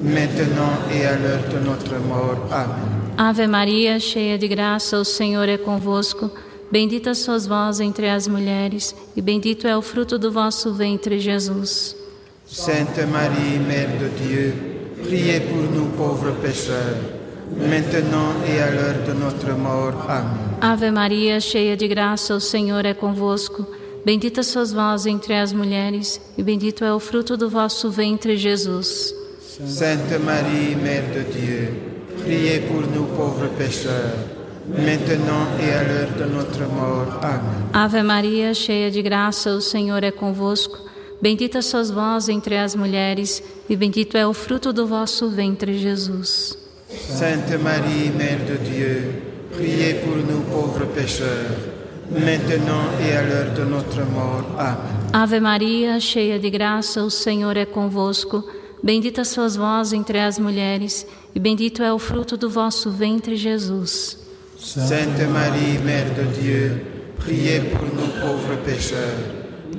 maintenant 0.00 0.78
et 0.90 1.04
à 1.06 1.16
l'heure 1.16 1.46
de 1.50 1.58
notre 1.58 1.98
mort. 2.00 2.48
Amém. 2.50 2.98
Ave 3.18 3.46
Maria, 3.46 3.98
cheia 4.00 4.38
de 4.38 4.48
graça, 4.48 4.96
o 4.96 5.04
Senhor 5.04 5.48
é 5.48 5.58
convosco. 5.58 6.30
Bendita 6.70 7.14
sois 7.14 7.46
vós 7.46 7.80
entre 7.80 8.10
as 8.10 8.28
mulheres, 8.28 8.94
e 9.16 9.22
bendito 9.22 9.66
é 9.66 9.74
o 9.74 9.80
fruto 9.80 10.18
do 10.18 10.30
vosso 10.30 10.74
ventre, 10.74 11.18
Jesus. 11.18 11.96
Sainte 12.44 13.06
Marie, 13.06 13.58
Mère 13.58 13.96
de 13.98 14.08
Dieu, 14.22 14.52
priez 15.02 15.40
pour 15.40 15.62
nous 15.62 15.90
pauvres 15.96 16.32
pécheurs, 16.42 16.98
maintenant 17.56 18.34
et 18.46 18.60
à 18.60 18.70
l'heure 18.70 19.02
de 19.06 19.14
notre 19.14 19.52
mort. 19.56 19.94
Amém. 20.08 20.58
Ave 20.60 20.90
Maria, 20.90 21.40
cheia 21.40 21.74
de 21.74 21.88
graça, 21.88 22.34
o 22.34 22.40
Senhor 22.40 22.84
é 22.84 22.92
convosco. 22.92 23.66
Bendita 24.04 24.42
sois 24.42 24.70
vós 24.70 25.06
entre 25.06 25.34
as 25.34 25.54
mulheres, 25.54 26.20
e 26.36 26.42
bendito 26.42 26.84
é 26.84 26.92
o 26.92 27.00
fruto 27.00 27.34
do 27.34 27.48
vosso 27.48 27.90
ventre, 27.90 28.36
Jesus. 28.36 29.14
Sainte 29.66 30.18
Marie, 30.18 30.76
Mère 30.76 31.06
de 31.14 31.24
Dieu, 31.32 31.74
priez 32.22 32.60
pour 32.60 32.82
nous 32.82 33.06
pauvres 33.16 33.48
pécheurs, 33.56 34.37
maintenant 34.68 35.46
et 35.60 35.72
à 35.72 35.82
l'heure 35.82 36.12
de 36.18 36.24
notre 36.24 36.60
mort. 36.68 37.18
Amém. 37.22 37.68
Ave 37.72 38.02
Maria, 38.02 38.52
cheia 38.54 38.90
de 38.90 39.02
graça, 39.02 39.50
o 39.52 39.60
Senhor 39.60 40.02
é 40.04 40.10
convosco. 40.10 40.78
Bendita 41.20 41.62
sois 41.62 41.90
vós 41.90 42.28
entre 42.28 42.56
as 42.56 42.74
mulheres, 42.76 43.42
e 43.68 43.74
bendito 43.74 44.16
é 44.16 44.26
o 44.26 44.32
fruto 44.32 44.72
do 44.72 44.86
vosso 44.86 45.28
ventre, 45.28 45.76
Jesus. 45.78 46.56
Sainte 47.08 47.56
Marie, 47.58 48.10
Mère 48.10 48.44
de 48.44 48.58
Dieu, 48.58 49.22
priez 49.52 49.94
pour 49.94 50.16
nous 50.16 50.42
pauvres 50.50 50.86
pécheurs, 50.86 51.58
maintenant 52.10 52.84
et 53.04 53.16
à 53.16 53.22
l'heure 53.22 53.52
de 53.52 53.64
notre 53.64 54.04
mort. 54.04 54.44
Amém. 54.58 54.98
Ave 55.12 55.40
Maria, 55.40 55.98
cheia 55.98 56.38
de 56.38 56.50
graça, 56.50 57.02
o 57.02 57.10
Senhor 57.10 57.56
é 57.56 57.64
convosco. 57.64 58.44
Bendita 58.82 59.24
sois 59.24 59.56
vós 59.56 59.92
entre 59.92 60.20
as 60.20 60.38
mulheres, 60.38 61.04
e 61.34 61.40
bendito 61.40 61.82
é 61.82 61.92
o 61.92 61.98
fruto 61.98 62.36
do 62.36 62.48
vosso 62.48 62.90
ventre, 62.90 63.34
Jesus. 63.34 64.27
Sainte 64.60 65.22
Marie, 65.28 65.78
Mère 65.84 66.12
de 66.16 66.24
Dieu, 66.40 66.84
priez 67.16 67.60
pour 67.60 67.84
nous 67.84 68.08
pauvres 68.20 68.56
pécheurs, 68.64 68.98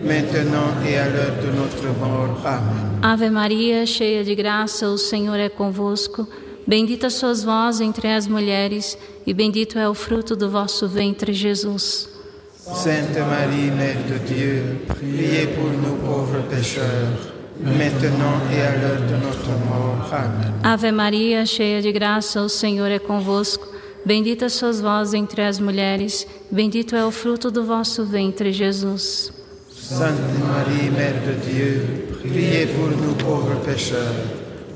maintenant 0.02 0.72
et 0.88 0.98
à 0.98 1.10
l'heure 1.10 1.36
de 1.44 1.52
notre 1.52 1.84
mort. 2.00 2.40
Amém. 2.46 3.00
Ave 3.02 3.30
Maria, 3.30 3.86
cheia 3.86 4.24
de 4.24 4.34
graça, 4.34 4.88
o 4.88 4.98
Senhor 4.98 5.38
é 5.38 5.50
convosco. 5.50 6.26
Bendita 6.66 7.10
sois 7.10 7.44
vós 7.44 7.82
entre 7.82 8.08
as 8.08 8.26
mulheres, 8.26 8.98
e 9.28 9.34
bendito 9.34 9.78
é 9.78 9.88
o 9.90 9.94
fruto 9.94 10.34
do 10.34 10.50
vosso 10.50 10.88
ventre, 10.88 11.34
Jesus. 11.34 12.08
Sainte 12.56 13.20
Marie, 13.20 13.72
Mère 13.72 14.02
de 14.08 14.34
Dieu, 14.34 14.82
priez 14.88 15.48
pour 15.48 15.72
nous 15.72 15.98
pauvres 15.98 16.42
pécheurs, 16.50 17.34
maintenant 17.60 18.40
et 18.50 18.62
à 18.62 18.78
l'heure 18.78 19.02
de 19.02 19.18
notre 19.26 19.50
mort. 19.68 20.14
Amém. 20.14 20.54
Ave 20.64 20.92
Maria, 20.94 21.46
cheia 21.46 21.82
de 21.82 21.92
graça, 21.92 22.42
o 22.42 22.48
Senhor 22.50 22.90
é 22.90 23.00
convosco. 23.00 23.69
Bendita 24.10 24.50
sois 24.50 24.82
vós 24.82 25.14
entre 25.14 25.44
as 25.44 25.60
mulheres, 25.60 26.26
bendito 26.50 26.96
é 26.96 27.06
o 27.06 27.12
fruto 27.12 27.52
do 27.52 27.64
vosso 27.64 28.04
ventre, 28.04 28.52
Jesus. 28.52 29.32
Sainte 29.72 30.20
Marie, 30.42 30.90
Mère 30.90 31.22
de 31.22 31.36
Dieu, 31.48 32.18
priez 32.20 32.66
pour 32.74 32.90
nous 32.90 33.14
pauvres 33.14 33.64
pécheurs, 33.64 34.16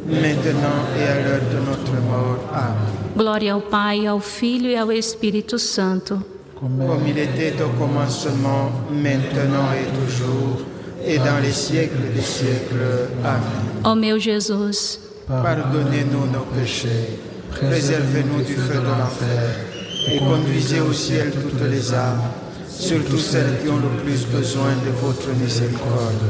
maintenant 0.06 0.86
et 0.96 1.08
à 1.08 1.15
l'heure 1.15 1.41
de 1.50 1.60
notre 1.67 1.93
mort. 2.04 2.41
Amém. 2.54 2.93
Glória 3.17 3.54
ao 3.54 3.62
Pai, 3.62 4.06
ao 4.06 4.19
Filho 4.19 4.69
e 4.69 4.76
ao 4.78 4.91
Espírito 4.91 5.58
Santo. 5.58 6.22
Comme 6.60 7.08
il 7.08 7.17
était 7.17 7.60
au 7.63 7.69
commencement, 7.69 8.72
maintenant 8.91 9.74
et 9.74 9.88
toujours, 9.98 10.62
et 11.04 11.17
dans 11.17 11.41
les 11.41 11.54
siècles 11.54 12.13
des 12.13 12.22
siècles. 12.22 13.10
Amém. 13.24 13.82
Ó 13.84 13.96
meu 13.96 14.19
Jesus, 14.19 15.00
Pardonnez-nous 15.28 16.28
nos 16.32 16.46
péchés, 16.54 17.17
préservez-nous 17.56 18.42
du 18.44 18.56
feu 18.56 18.80
de 18.80 18.86
l'enfer, 18.86 19.56
et 20.08 20.20
conduisez 20.20 20.82
au 20.82 20.94
ciel 20.94 21.32
toutes 21.32 21.62
les 21.70 21.94
âmes, 21.94 22.22
surtout 22.70 23.18
celles 23.18 23.60
qui 23.62 23.70
ont 23.70 23.78
le 23.78 24.02
plus 24.04 24.26
besoin 24.28 24.72
de 24.86 24.92
votre 25.02 25.30
miséricorde. 25.39 26.24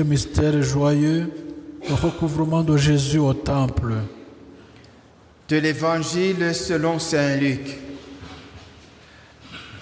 Mystère 0.00 0.62
joyeux, 0.62 1.30
le 1.86 1.94
recouvrement 1.94 2.62
de 2.62 2.78
Jésus 2.78 3.18
au 3.18 3.34
temple. 3.34 3.92
De 5.48 5.56
l'Évangile 5.58 6.54
selon 6.54 6.98
Saint 6.98 7.36
Luc. 7.36 7.78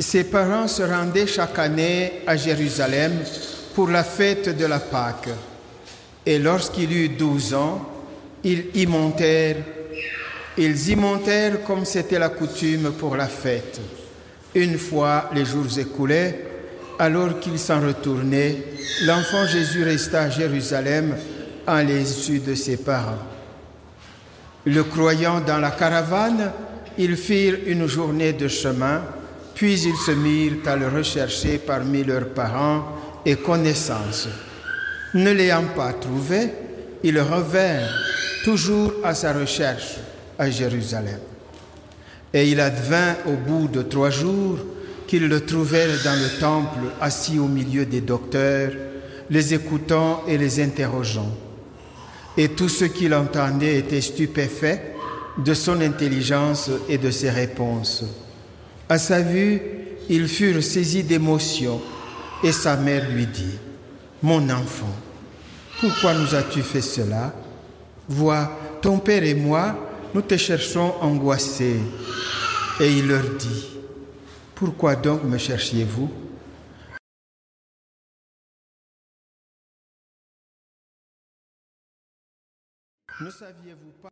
Ses 0.01 0.25
parents 0.25 0.67
se 0.67 0.83
rendaient 0.83 1.29
chaque 1.29 1.59
année 1.61 2.23
à 2.27 2.37
Jérusalem 2.37 3.13
pour 3.75 3.89
la 3.89 4.03
fête 4.03 4.57
de 4.57 4.67
la 4.67 4.81
Pâque. 4.81 5.29
Et 6.27 6.41
lorsqu'il 6.41 6.93
eut 6.93 7.11
douze 7.11 7.55
ans, 7.55 7.89
ils 8.43 8.65
y 8.75 8.87
montèrent. 8.87 9.63
Ils 10.59 10.89
y 10.89 10.97
montèrent 10.97 11.63
comme 11.63 11.85
c'était 11.85 12.19
la 12.19 12.31
coutume 12.31 12.91
pour 12.99 13.15
la 13.15 13.29
fête. 13.29 13.81
Une 14.57 14.77
fois 14.77 15.31
les 15.33 15.45
jours 15.45 15.79
écoulés, 15.79 16.35
alors 17.01 17.41
qu'ils 17.41 17.59
s'en 17.59 17.81
retournaient, 17.81 18.63
l'enfant 19.07 19.47
Jésus 19.47 19.83
resta 19.83 20.25
à 20.25 20.31
Jérusalem 20.31 21.17
en 21.67 21.79
les 21.79 22.05
de 22.41 22.55
ses 22.55 22.77
parents. 22.77 23.23
Le 24.67 24.85
croyant 24.85 25.41
dans 25.41 25.57
la 25.57 25.71
caravane, 25.71 26.53
ils 26.99 27.17
firent 27.17 27.57
une 27.67 27.87
journée 27.87 28.35
de 28.35 28.49
chemin, 28.49 29.01
puis 29.55 29.81
ils 29.81 29.97
se 29.97 30.11
mirent 30.11 30.59
à 30.67 30.77
le 30.77 30.89
rechercher 30.89 31.57
parmi 31.57 32.05
leurs 32.05 32.29
parents 32.29 32.85
et 33.25 33.37
connaissances. 33.37 34.29
Ne 35.15 35.33
l'ayant 35.33 35.65
pas 35.75 35.95
trouvé, 35.95 36.51
ils 37.03 37.19
revinrent 37.19 37.95
toujours 38.45 38.93
à 39.03 39.15
sa 39.15 39.33
recherche 39.33 39.97
à 40.39 40.51
Jérusalem. 40.51 41.21
Et 42.35 42.51
il 42.51 42.61
advint 42.61 43.15
au 43.27 43.37
bout 43.37 43.69
de 43.69 43.81
trois 43.81 44.11
jours 44.11 44.59
qu'ils 45.11 45.27
le 45.27 45.45
trouvèrent 45.45 46.05
dans 46.05 46.15
le 46.15 46.39
temple 46.39 46.79
assis 47.01 47.41
au 47.41 47.49
milieu 47.49 47.85
des 47.85 48.01
docteurs, 48.01 48.71
les 49.29 49.55
écoutant 49.55 50.23
et 50.29 50.39
les 50.39 50.63
interrogeant. 50.63 51.35
Et 52.37 52.51
tous 52.51 52.69
ceux 52.69 52.87
qui 52.87 53.09
l'entendaient 53.09 53.77
étaient 53.77 54.03
stupéfaits 54.03 54.81
de 55.37 55.53
son 55.53 55.81
intelligence 55.81 56.71
et 56.89 56.97
de 56.97 57.11
ses 57.11 57.29
réponses. 57.29 58.05
À 58.89 58.99
sa 58.99 59.21
vue, 59.21 59.61
ils 60.09 60.29
furent 60.29 60.63
saisis 60.63 61.03
d'émotion 61.03 61.81
et 62.45 62.53
sa 62.53 62.77
mère 62.77 63.11
lui 63.11 63.27
dit, 63.27 63.59
Mon 64.23 64.49
enfant, 64.49 64.95
pourquoi 65.81 66.15
nous 66.15 66.37
as-tu 66.37 66.63
fait 66.63 66.83
cela? 66.83 67.35
Vois, 68.09 68.49
ton 68.81 68.99
père 68.99 69.25
et 69.25 69.35
moi, 69.35 69.75
nous 70.15 70.23
te 70.23 70.37
cherchons 70.37 70.95
angoissés. 71.01 71.81
Et 72.79 72.93
il 72.93 73.09
leur 73.09 73.25
dit, 73.39 73.80
Pourquoi 74.61 74.95
donc 74.95 75.25
me 75.25 75.39
cherchiez-vous? 75.39 76.11
Ne 83.23 83.31
saviez-vous 83.31 83.93
pas? 84.03 84.11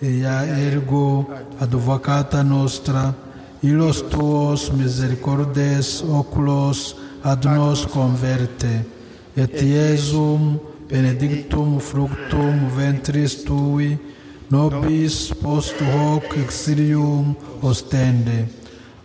Ergo 0.00 1.28
advocata 1.60 2.42
nostra, 2.42 3.14
illos 3.62 4.08
tuos 4.08 4.72
misericordes 4.72 6.02
oculos 6.08 6.96
ad 7.22 7.44
nos 7.44 7.86
converte, 7.86 8.84
et 9.36 9.62
Iesum, 9.62 10.58
benedictum 10.88 11.78
fructum 11.80 12.68
ventris 12.76 13.44
tui, 13.44 13.98
nobis 14.50 15.28
post 15.42 15.76
hoc 15.94 16.36
exilium 16.36 17.36
ostende, 17.62 18.48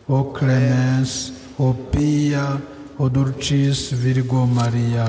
o 0.08 0.24
clemens, 0.34 1.34
o 1.58 1.74
pia, 1.74 2.62
o 2.98 3.10
dulcis 3.10 3.92
Virgo 3.92 4.46
Maria. 4.46 5.08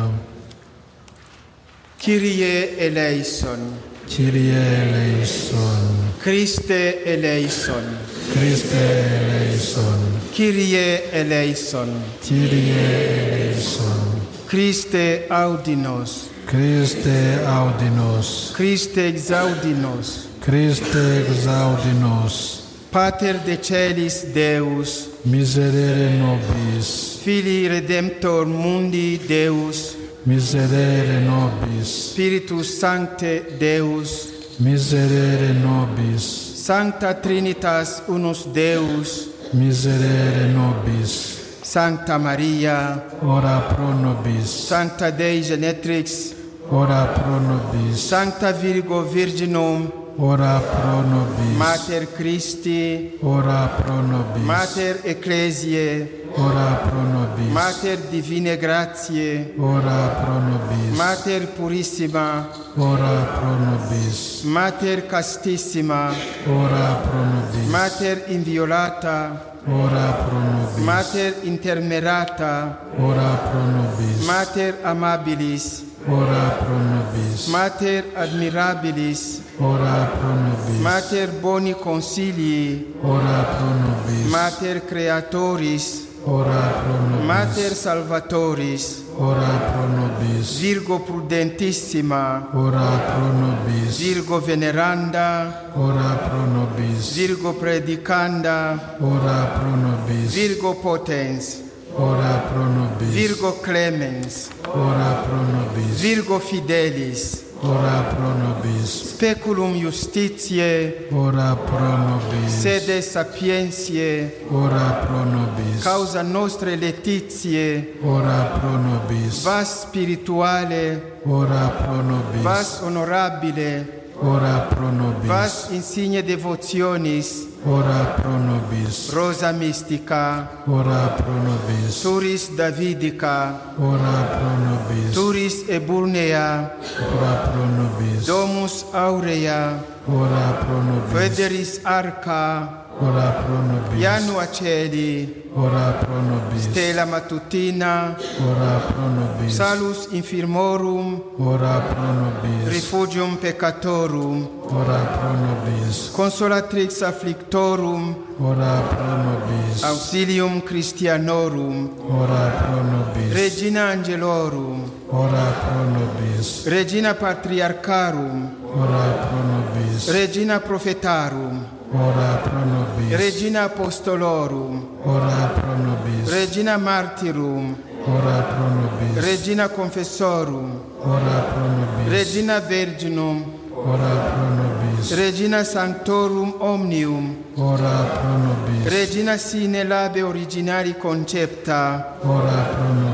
Kyrie 1.98 2.76
eleison. 2.78 3.93
Kyrie 4.06 4.50
eleison, 4.50 6.12
Christe 6.22 7.02
eleison, 7.04 7.84
Christe 8.32 8.74
eleison, 8.74 10.20
Kyrie 10.32 11.00
eleison, 11.12 11.88
Kyrie 12.20 12.70
eleison, 12.70 14.20
Christe 14.46 15.26
audinos, 15.30 16.30
Christe 16.46 17.40
audinos, 17.46 18.52
Christe 18.54 19.08
exaudinos, 19.08 20.28
Christe 20.40 21.24
exaudinos, 21.28 22.62
Pater 22.90 23.38
de 23.38 23.56
celis 23.56 24.26
Deus, 24.32 25.08
miserere 25.24 26.10
nobis, 26.10 27.18
Filii 27.24 27.68
Redemptor 27.68 28.46
mundi 28.46 29.18
Deus, 29.18 29.96
miserere 30.24 31.20
nobis, 31.20 32.10
Spiritus 32.12 32.78
Sancte 32.78 33.56
Deus, 33.58 34.28
miserere 34.58 35.52
nobis, 35.52 36.22
Sancta 36.64 37.14
Trinitas 37.14 38.02
unus 38.08 38.46
Deus, 38.46 39.28
miserere 39.52 40.48
nobis, 40.48 41.60
Sancta 41.62 42.18
Maria, 42.18 43.04
ora 43.22 43.60
pro 43.60 43.92
nobis, 43.92 44.48
Sancta 44.48 45.10
Dei 45.10 45.42
Genetrix, 45.42 46.34
ora 46.70 47.04
pro 47.06 47.38
nobis, 47.40 47.98
Sancta 47.98 48.52
Virgo 48.52 49.02
Virginum, 49.02 50.03
ora 50.16 50.60
pro 50.60 51.02
nobis, 51.02 51.56
Mater 51.56 52.06
Christi, 52.12 53.18
ora 53.22 53.66
pro 53.76 54.00
nobis, 54.02 54.42
Mater 54.44 55.00
Ecclesiae, 55.04 56.24
ora 56.36 56.80
pro 56.86 57.02
nobis, 57.02 57.50
Mater 57.52 57.98
Divine 58.10 58.56
Gratiae, 58.56 59.54
ora 59.58 60.08
pro 60.22 60.38
nobis, 60.38 60.96
Mater 60.96 61.46
Purissima, 61.48 62.48
ora 62.76 63.38
pro 63.38 63.58
nobis, 63.58 64.42
Mater 64.44 65.06
Castissima, 65.06 66.12
ora 66.46 67.00
pro 67.02 67.24
nobis, 67.24 67.68
Mater 67.70 68.24
Inviolata, 68.28 69.54
ora 69.66 70.12
pro 70.12 70.38
nobis, 70.38 70.84
Mater 70.84 71.34
Intermerata, 71.42 72.78
ora 72.98 73.50
pro 73.50 73.66
nobis, 73.66 74.26
Mater 74.26 74.74
Amabilis, 74.84 75.82
ora 76.08 76.58
pro 76.60 76.78
nobis. 76.78 77.48
Mater 77.48 78.04
admirabilis, 78.16 79.40
ora 79.58 80.10
pro 80.18 80.34
nobis. 80.34 80.80
Mater 80.80 81.30
boni 81.40 81.74
consilii, 81.74 82.94
ora 83.02 83.44
pro 83.56 83.70
nobis. 83.74 84.30
Mater 84.30 84.80
creatoris, 84.86 86.06
ora 86.26 86.82
pro 86.82 86.96
nobis. 87.08 87.26
Mater 87.26 87.74
salvatoris, 87.74 89.02
ora 89.18 89.72
pro 89.72 89.88
nobis. 89.88 90.58
Virgo 90.58 90.98
prudentissima, 91.00 92.48
ora 92.54 92.88
pro 93.08 93.32
nobis. 93.32 93.98
Virgo 93.98 94.40
veneranda, 94.40 95.70
ora 95.74 96.16
pro 96.28 96.46
nobis. 96.46 97.14
Virgo 97.14 97.52
predicanda, 97.54 98.96
ora 99.00 99.58
pro 99.58 99.76
nobis. 99.76 100.34
Virgo 100.34 100.74
potens, 100.74 101.62
ora 101.96 102.44
pro 102.50 102.66
nobis, 102.66 103.08
Virgo 103.08 103.52
Clemens, 103.62 104.50
ora 104.66 105.22
pro 105.24 105.36
nobis, 105.36 106.00
Virgo 106.00 106.38
Fidelis, 106.40 107.44
ora 107.62 108.02
pro 108.14 108.34
nobis, 108.34 109.14
Speculum 109.14 109.74
Justitiae, 109.76 111.08
ora 111.12 111.56
pro 111.56 111.96
nobis, 111.96 112.52
Sede 112.52 113.00
Sapientiae, 113.02 114.46
ora 114.50 115.06
pro 115.06 115.24
nobis, 115.24 115.82
Causa 115.82 116.22
Nostre 116.22 116.76
Laetitiae, 116.76 117.98
ora 118.02 118.58
pro 118.58 118.76
nobis, 118.78 119.42
Vas 119.42 119.82
Spirituale, 119.82 121.00
ora 121.26 121.68
pro 121.68 122.02
nobis, 122.02 122.42
Vas 122.42 122.80
Honorabile, 122.82 123.86
ora 124.20 124.66
pro 124.68 124.90
nobis, 124.90 125.28
Vas 125.28 125.68
Insigne 125.70 126.22
Devotionis, 126.22 127.53
ora 127.66 128.14
pro 128.16 128.38
nobis, 128.38 129.10
Rosa 129.12 129.52
Mystica, 129.52 130.48
ora 130.68 131.08
pro 131.16 131.32
nobis, 131.32 132.00
Turis 132.02 132.50
Davidica, 132.54 133.54
ora 133.78 134.36
pro 134.36 134.52
nobis, 134.58 135.14
Turis 135.14 135.64
Eburnea, 135.68 136.70
ora 137.00 137.34
pro 137.48 137.64
nobis, 137.64 138.26
Domus 138.26 138.84
Aurea, 138.92 139.80
ora 140.06 140.58
pro 140.60 140.82
nobis, 140.82 141.12
Federis 141.12 141.80
Arca, 141.84 142.83
Ora 143.00 143.42
pro 143.42 143.60
nobis. 143.62 144.00
Janua 144.00 144.46
Celi. 144.46 145.42
Ora 145.56 145.92
pro 145.98 146.20
nobis. 146.22 146.62
Stella 146.64 147.04
matutina 147.04 148.16
Ora 148.40 148.78
pro 148.86 149.08
nobis. 149.08 149.54
Salus 149.54 150.08
infirmorum. 150.12 151.22
Ora 151.38 151.80
pro 151.80 152.12
nobis. 152.12 152.68
Refugium 152.68 153.36
peccatorum. 153.36 154.48
Ora 154.70 154.98
pro 154.98 155.32
nobis. 155.32 156.10
Consolatrix 156.12 157.02
afflictorum. 157.02 158.14
Ora 158.38 158.80
pro 158.88 159.16
nobis. 159.22 159.82
Auxilium 159.82 160.62
Christianorum. 160.62 161.90
Ora 162.08 162.50
pro 162.50 162.82
nobis. 162.82 163.32
Regina 163.32 163.90
Angelorum. 163.90 164.90
Ora 165.10 165.50
pro 165.50 165.84
nobis. 165.90 166.64
Regina 166.66 167.14
Patriarcharum. 167.14 168.50
Ora 168.66 169.26
pro 169.26 169.42
nobis. 169.42 170.08
Regina 170.08 170.60
Prophetarum 170.60 171.73
ora 171.92 172.40
pro 172.42 172.64
nobis. 172.64 173.16
Regina 173.16 173.64
Apostolorum, 173.64 174.86
ora 175.04 175.52
pro 175.54 175.76
nobis. 175.76 176.30
Regina 176.30 176.76
Martyrum, 176.78 177.76
ora 178.06 178.42
pro 178.42 178.68
nobis. 178.68 179.24
Regina 179.24 179.68
Confessorum, 179.68 180.80
ora 180.98 181.40
pro 181.52 181.66
nobis. 181.68 182.08
Regina 182.08 182.60
Virginum, 182.60 183.44
ora 183.74 184.08
pro 184.08 184.48
nobis. 184.48 185.12
Regina 185.14 185.64
Sanctorum 185.64 186.54
Omnium, 186.58 187.36
ora 187.56 187.88
pro 187.88 188.36
nobis. 188.38 188.92
Regina 188.92 189.36
sine 189.36 189.84
labe 189.84 190.22
originari 190.22 190.96
concepta, 190.96 192.16
ora 192.22 192.62
pro 192.74 192.92
nobis. 192.92 193.13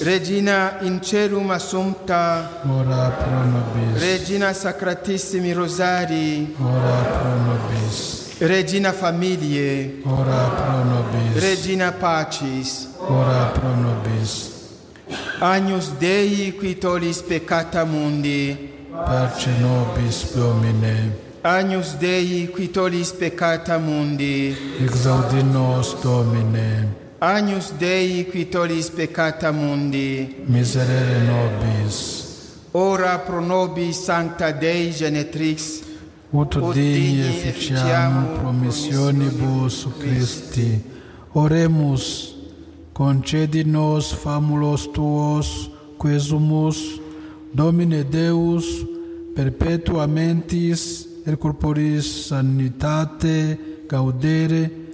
Regina 0.00 0.78
in 0.80 1.00
Celum 1.00 1.50
Assumpta, 1.50 2.62
ora 2.68 3.10
pro 3.10 3.44
nobis. 3.44 4.00
Regina 4.00 4.52
Sacratissimi 4.52 5.52
Rosari, 5.52 6.54
ora 6.58 7.02
pro 7.02 7.36
nobis. 7.42 8.34
Regina 8.38 8.92
Familiae, 8.92 10.02
ora 10.04 10.48
pro 10.48 10.84
nobis. 10.84 11.42
Regina 11.42 11.92
Pacis, 11.92 12.88
ora 12.98 13.46
pro 13.52 13.74
nobis. 13.74 14.54
Agnus 15.38 15.92
Dei 15.98 16.54
qui 16.56 16.78
tollis 16.78 17.22
peccata 17.22 17.84
mundi, 17.84 18.72
Pace 18.90 19.50
nobis 19.58 20.32
Domine. 20.34 21.24
Agnus 21.42 21.96
Dei 21.96 22.48
qui 22.50 22.70
tollis 22.70 23.12
peccata 23.12 23.78
mundi, 23.78 24.56
Exaudi 24.80 25.42
nos 25.42 25.94
Domine. 26.00 27.04
Agnus 27.18 27.72
Dei 27.78 28.26
qui 28.26 28.46
tollis 28.48 28.90
peccata 28.90 29.50
mundi, 29.50 30.44
miserere 30.44 31.18
nobis. 31.24 32.14
Ora 32.72 33.18
pro 33.18 33.40
nobis 33.40 34.02
sancta 34.02 34.52
Dei 34.52 34.92
Genetrix, 34.92 35.80
ut 36.30 36.58
digni 36.74 37.24
efficiam 37.48 38.34
promissionibus 38.34 39.88
Christi. 39.98 40.78
Oremus, 41.32 42.34
concedi 42.92 43.64
nos 43.64 44.12
famulos 44.12 44.90
tuos, 44.92 45.70
quesumus, 45.96 47.00
Domine 47.50 48.04
Deus, 48.04 48.84
perpetua 49.34 50.06
mentis 50.06 51.08
et 51.24 51.38
corporis 51.38 52.28
sanitate 52.28 53.56
gaudere 53.88 54.85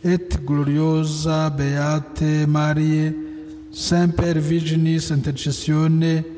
et 0.00 0.44
gloriosa 0.44 1.50
Beate 1.50 2.46
Marie, 2.46 3.14
semper 3.70 4.38
Virginis 4.38 5.10
intercessione, 5.10 6.36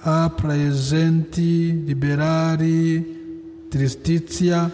a 0.00 0.30
praesenti 0.30 1.82
liberari 1.84 3.66
tristitia 3.68 4.70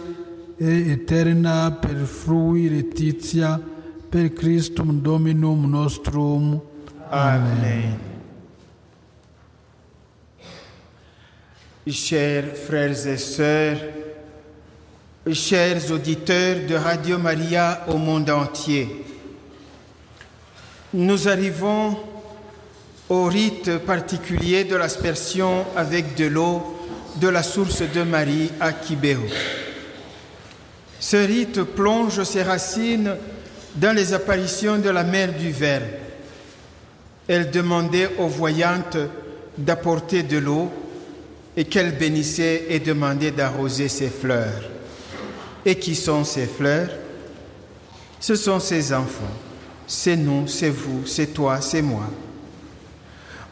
e 0.55 0.91
eterna 0.91 1.71
per 1.71 1.97
frui 2.05 2.69
letitia 2.69 3.59
per 4.09 4.31
Christum 4.31 5.01
Dominum 5.01 5.67
nostrum. 5.67 6.61
Amen. 7.09 7.97
Chers 11.85 12.59
frères 12.59 13.05
et 13.07 13.17
sœurs, 13.17 14.02
chers 15.31 15.89
auditeurs 15.89 16.57
de 16.67 16.75
Radio 16.75 17.17
Maria 17.17 17.85
au 17.87 17.97
monde 17.97 18.29
entier, 18.29 19.05
nous 20.93 21.29
arrivons 21.29 21.97
au 23.07 23.23
rite 23.25 23.77
particulier 23.79 24.65
de 24.65 24.75
l'aspersion 24.75 25.65
avec 25.77 26.15
de 26.15 26.25
l'eau 26.25 26.77
de 27.21 27.29
la 27.29 27.41
source 27.41 27.83
de 27.83 28.03
Marie 28.03 28.51
à 28.59 28.73
Kibéo. 28.73 29.21
Ce 30.99 31.17
rite 31.17 31.63
plonge 31.63 32.23
ses 32.23 32.43
racines 32.43 33.15
dans 33.75 33.95
les 33.95 34.13
apparitions 34.13 34.77
de 34.77 34.89
la 34.89 35.03
mère 35.03 35.33
du 35.33 35.51
Verbe. 35.51 35.83
Elle 37.29 37.49
demandait 37.49 38.09
aux 38.17 38.27
voyantes 38.27 38.97
d'apporter 39.57 40.23
de 40.23 40.37
l'eau 40.37 40.69
et 41.55 41.63
qu'elle 41.63 41.97
bénissait 41.97 42.65
et 42.69 42.79
demandait 42.79 43.31
d'arroser 43.31 43.87
ses 43.87 44.09
fleurs. 44.09 44.72
Et 45.65 45.75
qui 45.75 45.95
sont 45.95 46.23
ces 46.23 46.45
fleurs? 46.45 46.89
Ce 48.19 48.35
sont 48.35 48.59
ses 48.59 48.93
enfants. 48.93 49.23
C'est 49.87 50.15
nous, 50.15 50.47
c'est 50.47 50.69
vous, 50.69 51.05
c'est 51.05 51.33
toi, 51.33 51.59
c'est 51.61 51.81
moi. 51.81 52.09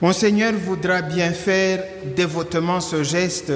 Mon 0.02 0.14
Seigneur 0.14 0.54
voudra 0.54 1.02
bien 1.02 1.32
faire 1.32 1.84
dévotement 2.16 2.82
ce 2.82 3.04
geste 3.04 3.54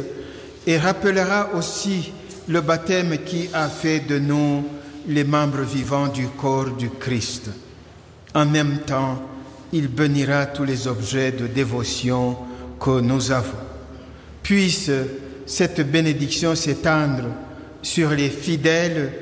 et 0.68 0.78
rappellera 0.78 1.56
aussi 1.56 2.12
le 2.48 2.62
baptême 2.62 3.18
qui 3.26 3.50
a 3.54 3.68
fait 3.68 4.02
de 4.02 4.20
nous 4.20 4.64
les 5.08 5.24
membres 5.24 5.62
vivants 5.62 6.08
du 6.08 6.28
corps 6.28 6.72
du 6.72 6.90
Christ. 6.90 7.50
En 8.34 8.46
même 8.46 8.80
temps, 8.80 9.22
il 9.74 9.88
bénira 9.88 10.46
tous 10.48 10.64
les 10.64 10.88
objets 10.88 11.32
de 11.32 11.48
dévotion 11.48 12.38
que 12.80 13.00
nous 13.00 13.32
avons. 13.32 13.58
Puisse 14.44 14.92
cette 15.46 15.90
bénédiction 15.90 16.56
s'étendre 16.56 17.24
sur 17.86 18.10
les 18.10 18.30
fidèles 18.30 19.14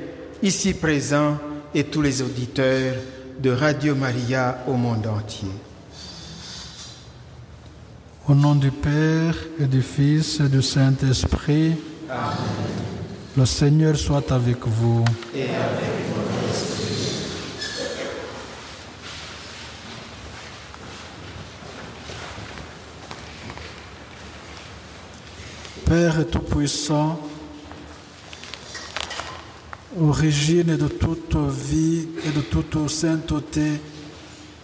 ici 0.42 0.72
présents 0.72 1.36
et 1.74 1.84
tous 1.84 2.00
les 2.00 2.22
auditeurs 2.22 2.94
de 3.38 3.50
Radio 3.50 3.94
Maria 3.94 4.64
au 4.66 4.72
monde 4.72 5.06
entier. 5.06 5.50
Au 8.26 8.34
nom 8.34 8.54
du 8.54 8.70
Père 8.70 9.36
et 9.60 9.66
du 9.66 9.82
Fils 9.82 10.40
et 10.40 10.48
du 10.48 10.62
Saint-Esprit, 10.62 11.74
le 13.36 13.44
Seigneur 13.44 13.96
soit 13.96 14.32
avec 14.32 14.66
vous. 14.66 15.04
Père 25.84 26.26
Tout-Puissant, 26.30 27.20
origine 30.00 30.76
de 30.76 30.88
toute 30.88 31.36
vie 31.36 32.08
et 32.26 32.30
de 32.30 32.40
toute 32.40 32.88
sainteté, 32.88 33.80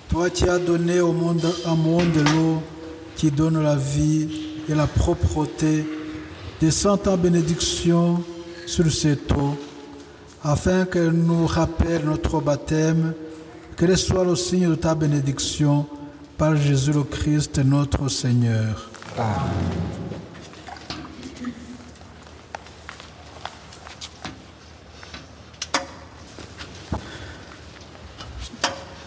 toi 0.08 0.30
qui 0.30 0.48
as 0.48 0.58
donné 0.58 1.00
au 1.00 1.12
monde 1.12 1.46
un 1.66 1.74
monde 1.74 2.14
l'eau 2.34 2.62
qui 3.16 3.30
donne 3.30 3.62
la 3.62 3.76
vie 3.76 4.28
et 4.68 4.74
la 4.74 4.86
propreté, 4.86 5.84
descends 6.60 6.96
ta 6.96 7.16
bénédiction 7.16 8.22
sur 8.66 8.90
cette 8.90 9.30
eau, 9.32 9.56
afin 10.42 10.84
qu'elle 10.84 11.12
nous 11.12 11.46
rappelle 11.46 12.04
notre 12.04 12.40
baptême, 12.40 13.14
qu'elle 13.76 13.96
soit 13.98 14.24
le 14.24 14.36
signe 14.36 14.70
de 14.70 14.74
ta 14.74 14.94
bénédiction 14.94 15.86
par 16.38 16.56
Jésus 16.56 16.92
le 16.92 17.02
Christ 17.02 17.58
notre 17.64 18.08
Seigneur. 18.08 18.90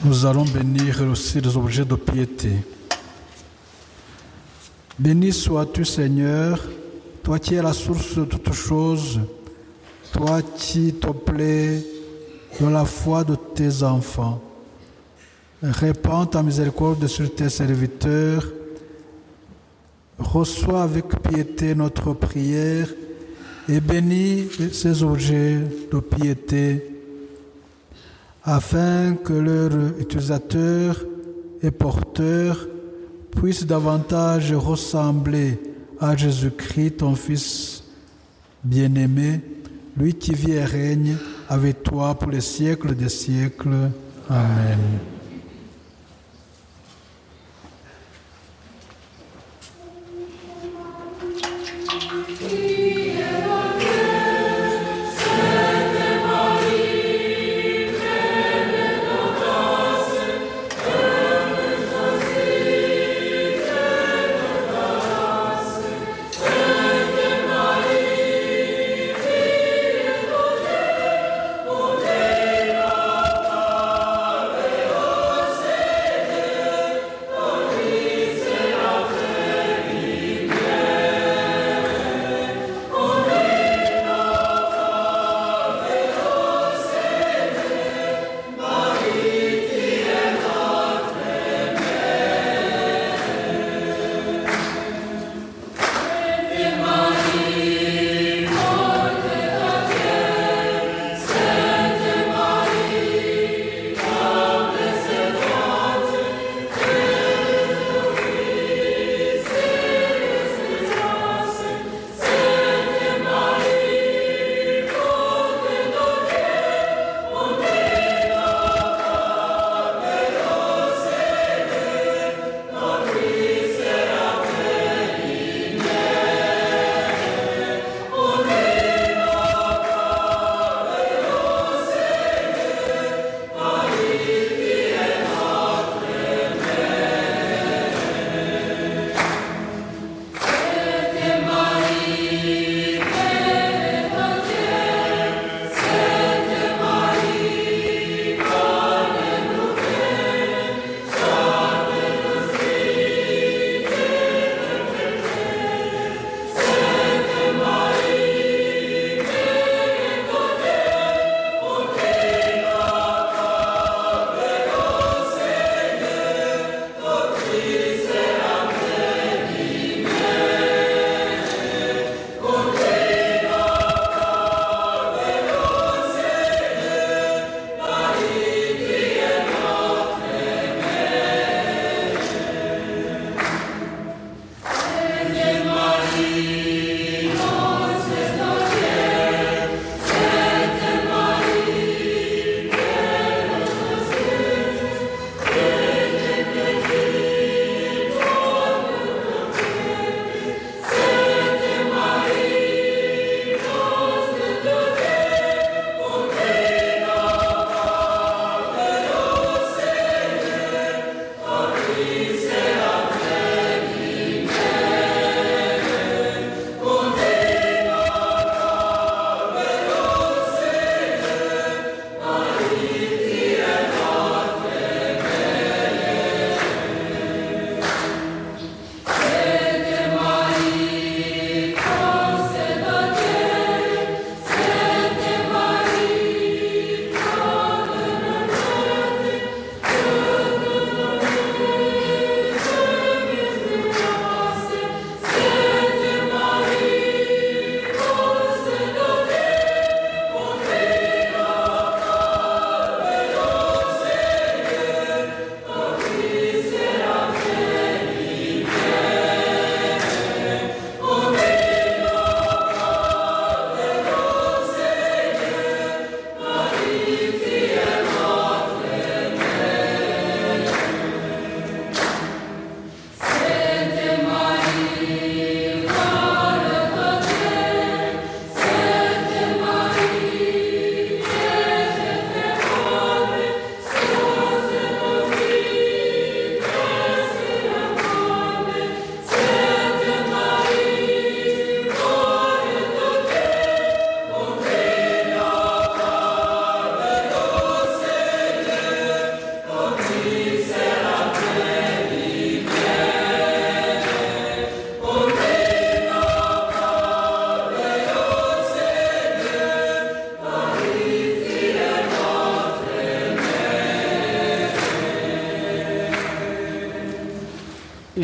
Nous 0.05 0.25
allons 0.25 0.43
bénir 0.43 1.01
aussi 1.09 1.39
les 1.39 1.55
objets 1.55 1.85
de 1.85 1.95
piété. 1.95 2.51
Béni 4.99 5.31
sois-tu 5.31 5.85
Seigneur, 5.85 6.59
toi 7.23 7.39
qui 7.39 7.55
es 7.55 7.61
la 7.61 7.71
source 7.71 8.17
de 8.17 8.25
toutes 8.25 8.51
choses, 8.51 9.21
toi 10.11 10.41
qui 10.41 10.93
te 10.93 11.09
plais 11.09 11.85
de 12.59 12.67
la 12.67 12.83
foi 12.83 13.23
de 13.23 13.35
tes 13.55 13.81
enfants. 13.81 14.41
Répands 15.61 16.25
ta 16.25 16.43
miséricorde 16.43 17.07
sur 17.07 17.33
tes 17.33 17.47
serviteurs, 17.47 18.45
reçois 20.19 20.83
avec 20.83 21.07
piété 21.21 21.75
notre 21.75 22.11
prière 22.11 22.89
et 23.69 23.79
bénis 23.79 24.49
ces 24.73 25.01
objets 25.01 25.59
de 25.89 25.99
piété 26.01 26.92
afin 28.43 29.15
que 29.15 29.33
leurs 29.33 29.99
utilisateurs 29.99 31.05
et 31.61 31.71
porteurs 31.71 32.67
puissent 33.35 33.65
davantage 33.65 34.53
ressembler 34.53 35.59
à 35.99 36.15
Jésus-Christ, 36.15 36.97
ton 36.97 37.15
Fils 37.15 37.83
bien-aimé, 38.63 39.41
lui 39.97 40.13
qui 40.13 40.33
vit 40.33 40.51
et 40.51 40.63
règne 40.63 41.15
avec 41.49 41.83
toi 41.83 42.15
pour 42.15 42.31
les 42.31 42.41
siècles 42.41 42.95
des 42.95 43.09
siècles. 43.09 43.91
Amen. 44.29 44.79
Sainte 44.79 45.12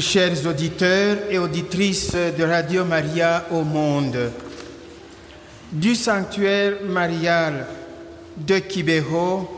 chers 0.01 0.45
auditeurs 0.45 1.17
et 1.29 1.37
auditrices 1.37 2.13
de 2.13 2.43
Radio 2.43 2.85
Maria 2.85 3.45
au 3.51 3.63
monde. 3.63 4.31
Du 5.71 5.95
sanctuaire 5.95 6.83
marial 6.83 7.65
de 8.37 8.59
Kibého, 8.59 9.49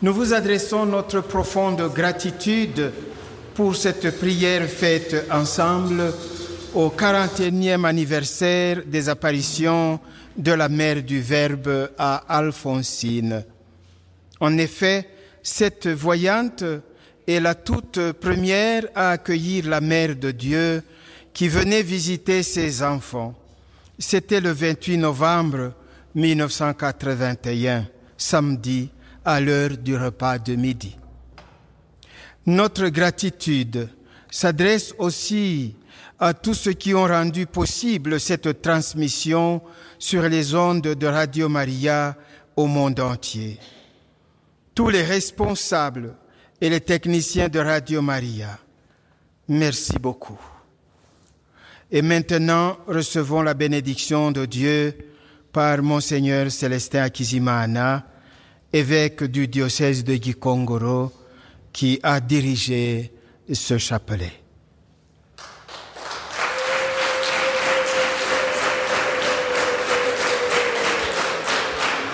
nous 0.00 0.14
vous 0.14 0.32
adressons 0.32 0.86
notre 0.86 1.20
profonde 1.20 1.92
gratitude 1.92 2.92
pour 3.54 3.76
cette 3.76 4.18
prière 4.18 4.66
faite 4.68 5.26
ensemble 5.30 6.12
au 6.74 6.88
41e 6.88 7.84
anniversaire 7.84 8.82
des 8.86 9.08
apparitions 9.08 10.00
de 10.36 10.52
la 10.52 10.68
mère 10.68 11.02
du 11.02 11.20
Verbe 11.20 11.90
à 11.98 12.16
Alphonsine. 12.28 13.44
En 14.40 14.56
effet, 14.56 15.08
cette 15.42 15.88
voyante 15.88 16.64
est 17.28 17.40
la 17.40 17.54
toute 17.54 18.12
première 18.12 18.84
à 18.94 19.10
accueillir 19.10 19.68
la 19.68 19.82
mère 19.82 20.16
de 20.16 20.30
Dieu 20.30 20.82
qui 21.34 21.46
venait 21.48 21.82
visiter 21.82 22.42
ses 22.42 22.82
enfants. 22.82 23.34
C'était 23.98 24.40
le 24.40 24.50
28 24.50 24.96
novembre 24.96 25.74
1981, 26.14 27.86
samedi, 28.16 28.88
à 29.26 29.40
l'heure 29.40 29.76
du 29.76 29.94
repas 29.94 30.38
de 30.38 30.54
midi. 30.54 30.96
Notre 32.46 32.88
gratitude 32.88 33.90
s'adresse 34.30 34.94
aussi 34.98 35.76
à 36.18 36.32
tous 36.32 36.54
ceux 36.54 36.72
qui 36.72 36.94
ont 36.94 37.06
rendu 37.06 37.44
possible 37.44 38.18
cette 38.18 38.62
transmission 38.62 39.60
sur 39.98 40.22
les 40.22 40.54
ondes 40.54 40.80
de 40.80 41.06
Radio 41.06 41.50
Maria 41.50 42.16
au 42.56 42.66
monde 42.66 43.00
entier. 43.00 43.58
Tous 44.74 44.88
les 44.88 45.02
responsables 45.02 46.14
et 46.60 46.68
les 46.68 46.80
techniciens 46.80 47.48
de 47.48 47.60
Radio 47.60 48.02
Maria, 48.02 48.58
merci 49.48 49.98
beaucoup. 49.98 50.38
Et 51.90 52.02
maintenant, 52.02 52.76
recevons 52.86 53.42
la 53.42 53.54
bénédiction 53.54 54.30
de 54.30 54.44
Dieu 54.44 54.96
par 55.52 55.82
Monseigneur 55.82 56.50
Célestin 56.50 57.02
Akizimana, 57.04 58.04
évêque 58.72 59.24
du 59.24 59.48
diocèse 59.48 60.04
de 60.04 60.14
Gikongoro, 60.14 61.12
qui 61.72 61.98
a 62.02 62.20
dirigé 62.20 63.12
ce 63.50 63.78
chapelet. 63.78 64.32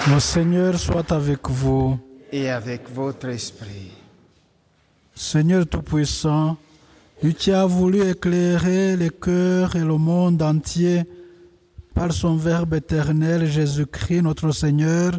Le 0.07 0.21
Seigneur 0.21 0.79
soit 0.79 1.11
avec 1.13 1.49
vous. 1.49 1.99
Et 2.31 2.51
avec 2.51 2.91
votre 2.91 3.29
esprit. 3.29 4.04
Seigneur 5.15 5.65
Tout-Puissant, 5.65 6.57
tu 7.39 7.53
as 7.53 7.67
voulu 7.67 8.03
éclairer 8.03 8.97
les 8.97 9.11
cœurs 9.11 9.77
et 9.77 9.85
le 9.85 9.97
monde 9.97 10.43
entier 10.43 11.05
par 11.95 12.13
son 12.13 12.37
Verbe 12.37 12.75
éternel 12.75 13.47
Jésus-Christ 13.47 14.23
notre 14.23 14.51
Seigneur, 14.51 15.13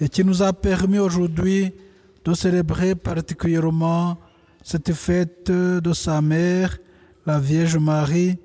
et 0.00 0.08
qui 0.08 0.24
nous 0.24 0.42
a 0.42 0.54
permis 0.54 0.98
aujourd'hui 0.98 1.72
de 2.24 2.32
célébrer 2.32 2.94
particulièrement 2.94 4.16
cette 4.64 4.94
fête 4.94 5.50
de 5.50 5.92
sa 5.92 6.22
mère, 6.22 6.78
la 7.26 7.38
Vierge 7.38 7.76
Marie, 7.76 8.38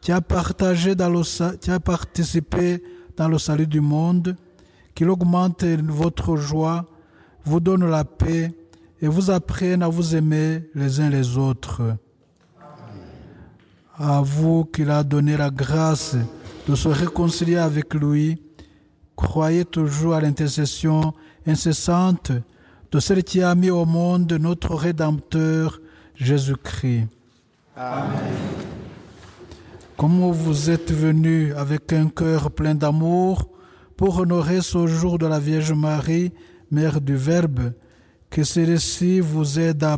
qui 0.00 0.10
a, 0.10 0.22
partagé 0.22 0.94
dans 0.94 1.22
qui 1.60 1.70
a 1.70 1.80
participé 1.80 2.82
dans 3.18 3.28
le 3.28 3.38
salut 3.38 3.66
du 3.66 3.82
monde, 3.82 4.36
qu'il 4.94 5.10
augmente 5.10 5.64
votre 5.64 6.36
joie, 6.36 6.86
vous 7.44 7.60
donne 7.60 7.86
la 7.86 8.04
paix 8.04 8.54
et 9.00 9.08
vous 9.08 9.30
apprenne 9.30 9.82
à 9.82 9.88
vous 9.88 10.14
aimer 10.16 10.62
les 10.74 11.00
uns 11.00 11.10
les 11.10 11.36
autres. 11.36 11.96
À 13.96 14.22
vous 14.22 14.64
qu'il 14.64 14.90
a 14.90 15.04
donné 15.04 15.36
la 15.36 15.50
grâce 15.50 16.16
de 16.68 16.74
se 16.74 16.88
réconcilier 16.88 17.56
avec 17.56 17.94
lui, 17.94 18.42
croyez 19.16 19.64
toujours 19.64 20.14
à 20.14 20.20
l'intercession 20.20 21.12
incessante 21.46 22.32
de 22.90 23.00
celle 23.00 23.22
qui 23.22 23.42
a 23.42 23.54
mis 23.54 23.70
au 23.70 23.84
monde 23.84 24.32
notre 24.32 24.74
Rédempteur 24.74 25.80
Jésus-Christ. 26.14 27.08
Amen. 27.76 28.10
Comme 29.96 30.30
vous 30.32 30.70
êtes 30.70 30.92
venus 30.92 31.54
avec 31.56 31.92
un 31.92 32.08
cœur 32.08 32.50
plein 32.50 32.74
d'amour 32.74 33.48
pour 33.96 34.18
honorer 34.18 34.60
ce 34.60 34.86
jour 34.86 35.18
de 35.18 35.26
la 35.26 35.38
Vierge 35.38 35.72
Marie, 35.72 36.32
Mère 36.70 37.00
du 37.00 37.14
Verbe, 37.14 37.72
que 38.34 38.42
celui-ci 38.42 39.20
vous 39.20 39.60
aide 39.60 39.84
à 39.84 39.96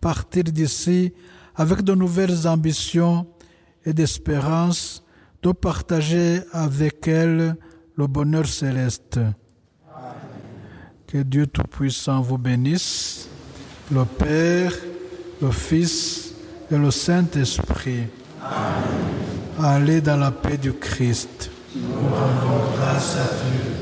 partir 0.00 0.44
d'ici 0.44 1.12
avec 1.56 1.82
de 1.82 1.92
nouvelles 1.92 2.46
ambitions 2.46 3.26
et 3.84 3.92
d'espérance, 3.92 5.02
de 5.42 5.50
partager 5.50 6.40
avec 6.52 7.08
elle 7.08 7.56
le 7.96 8.06
bonheur 8.06 8.46
céleste. 8.46 9.18
Que 11.08 11.18
Dieu 11.18 11.48
Tout-Puissant 11.48 12.20
vous 12.20 12.38
bénisse, 12.38 13.28
le 13.90 14.04
Père, 14.04 14.72
le 15.42 15.50
Fils 15.50 16.32
et 16.70 16.78
le 16.78 16.92
Saint-Esprit. 16.92 18.04
Allez 19.60 20.00
dans 20.00 20.16
la 20.16 20.30
paix 20.30 20.58
du 20.58 20.74
Christ. 20.74 21.50
Nous 21.74 21.90
rendons 21.90 22.70
grâce 22.76 23.16
à 23.16 23.24
Dieu. 23.24 23.73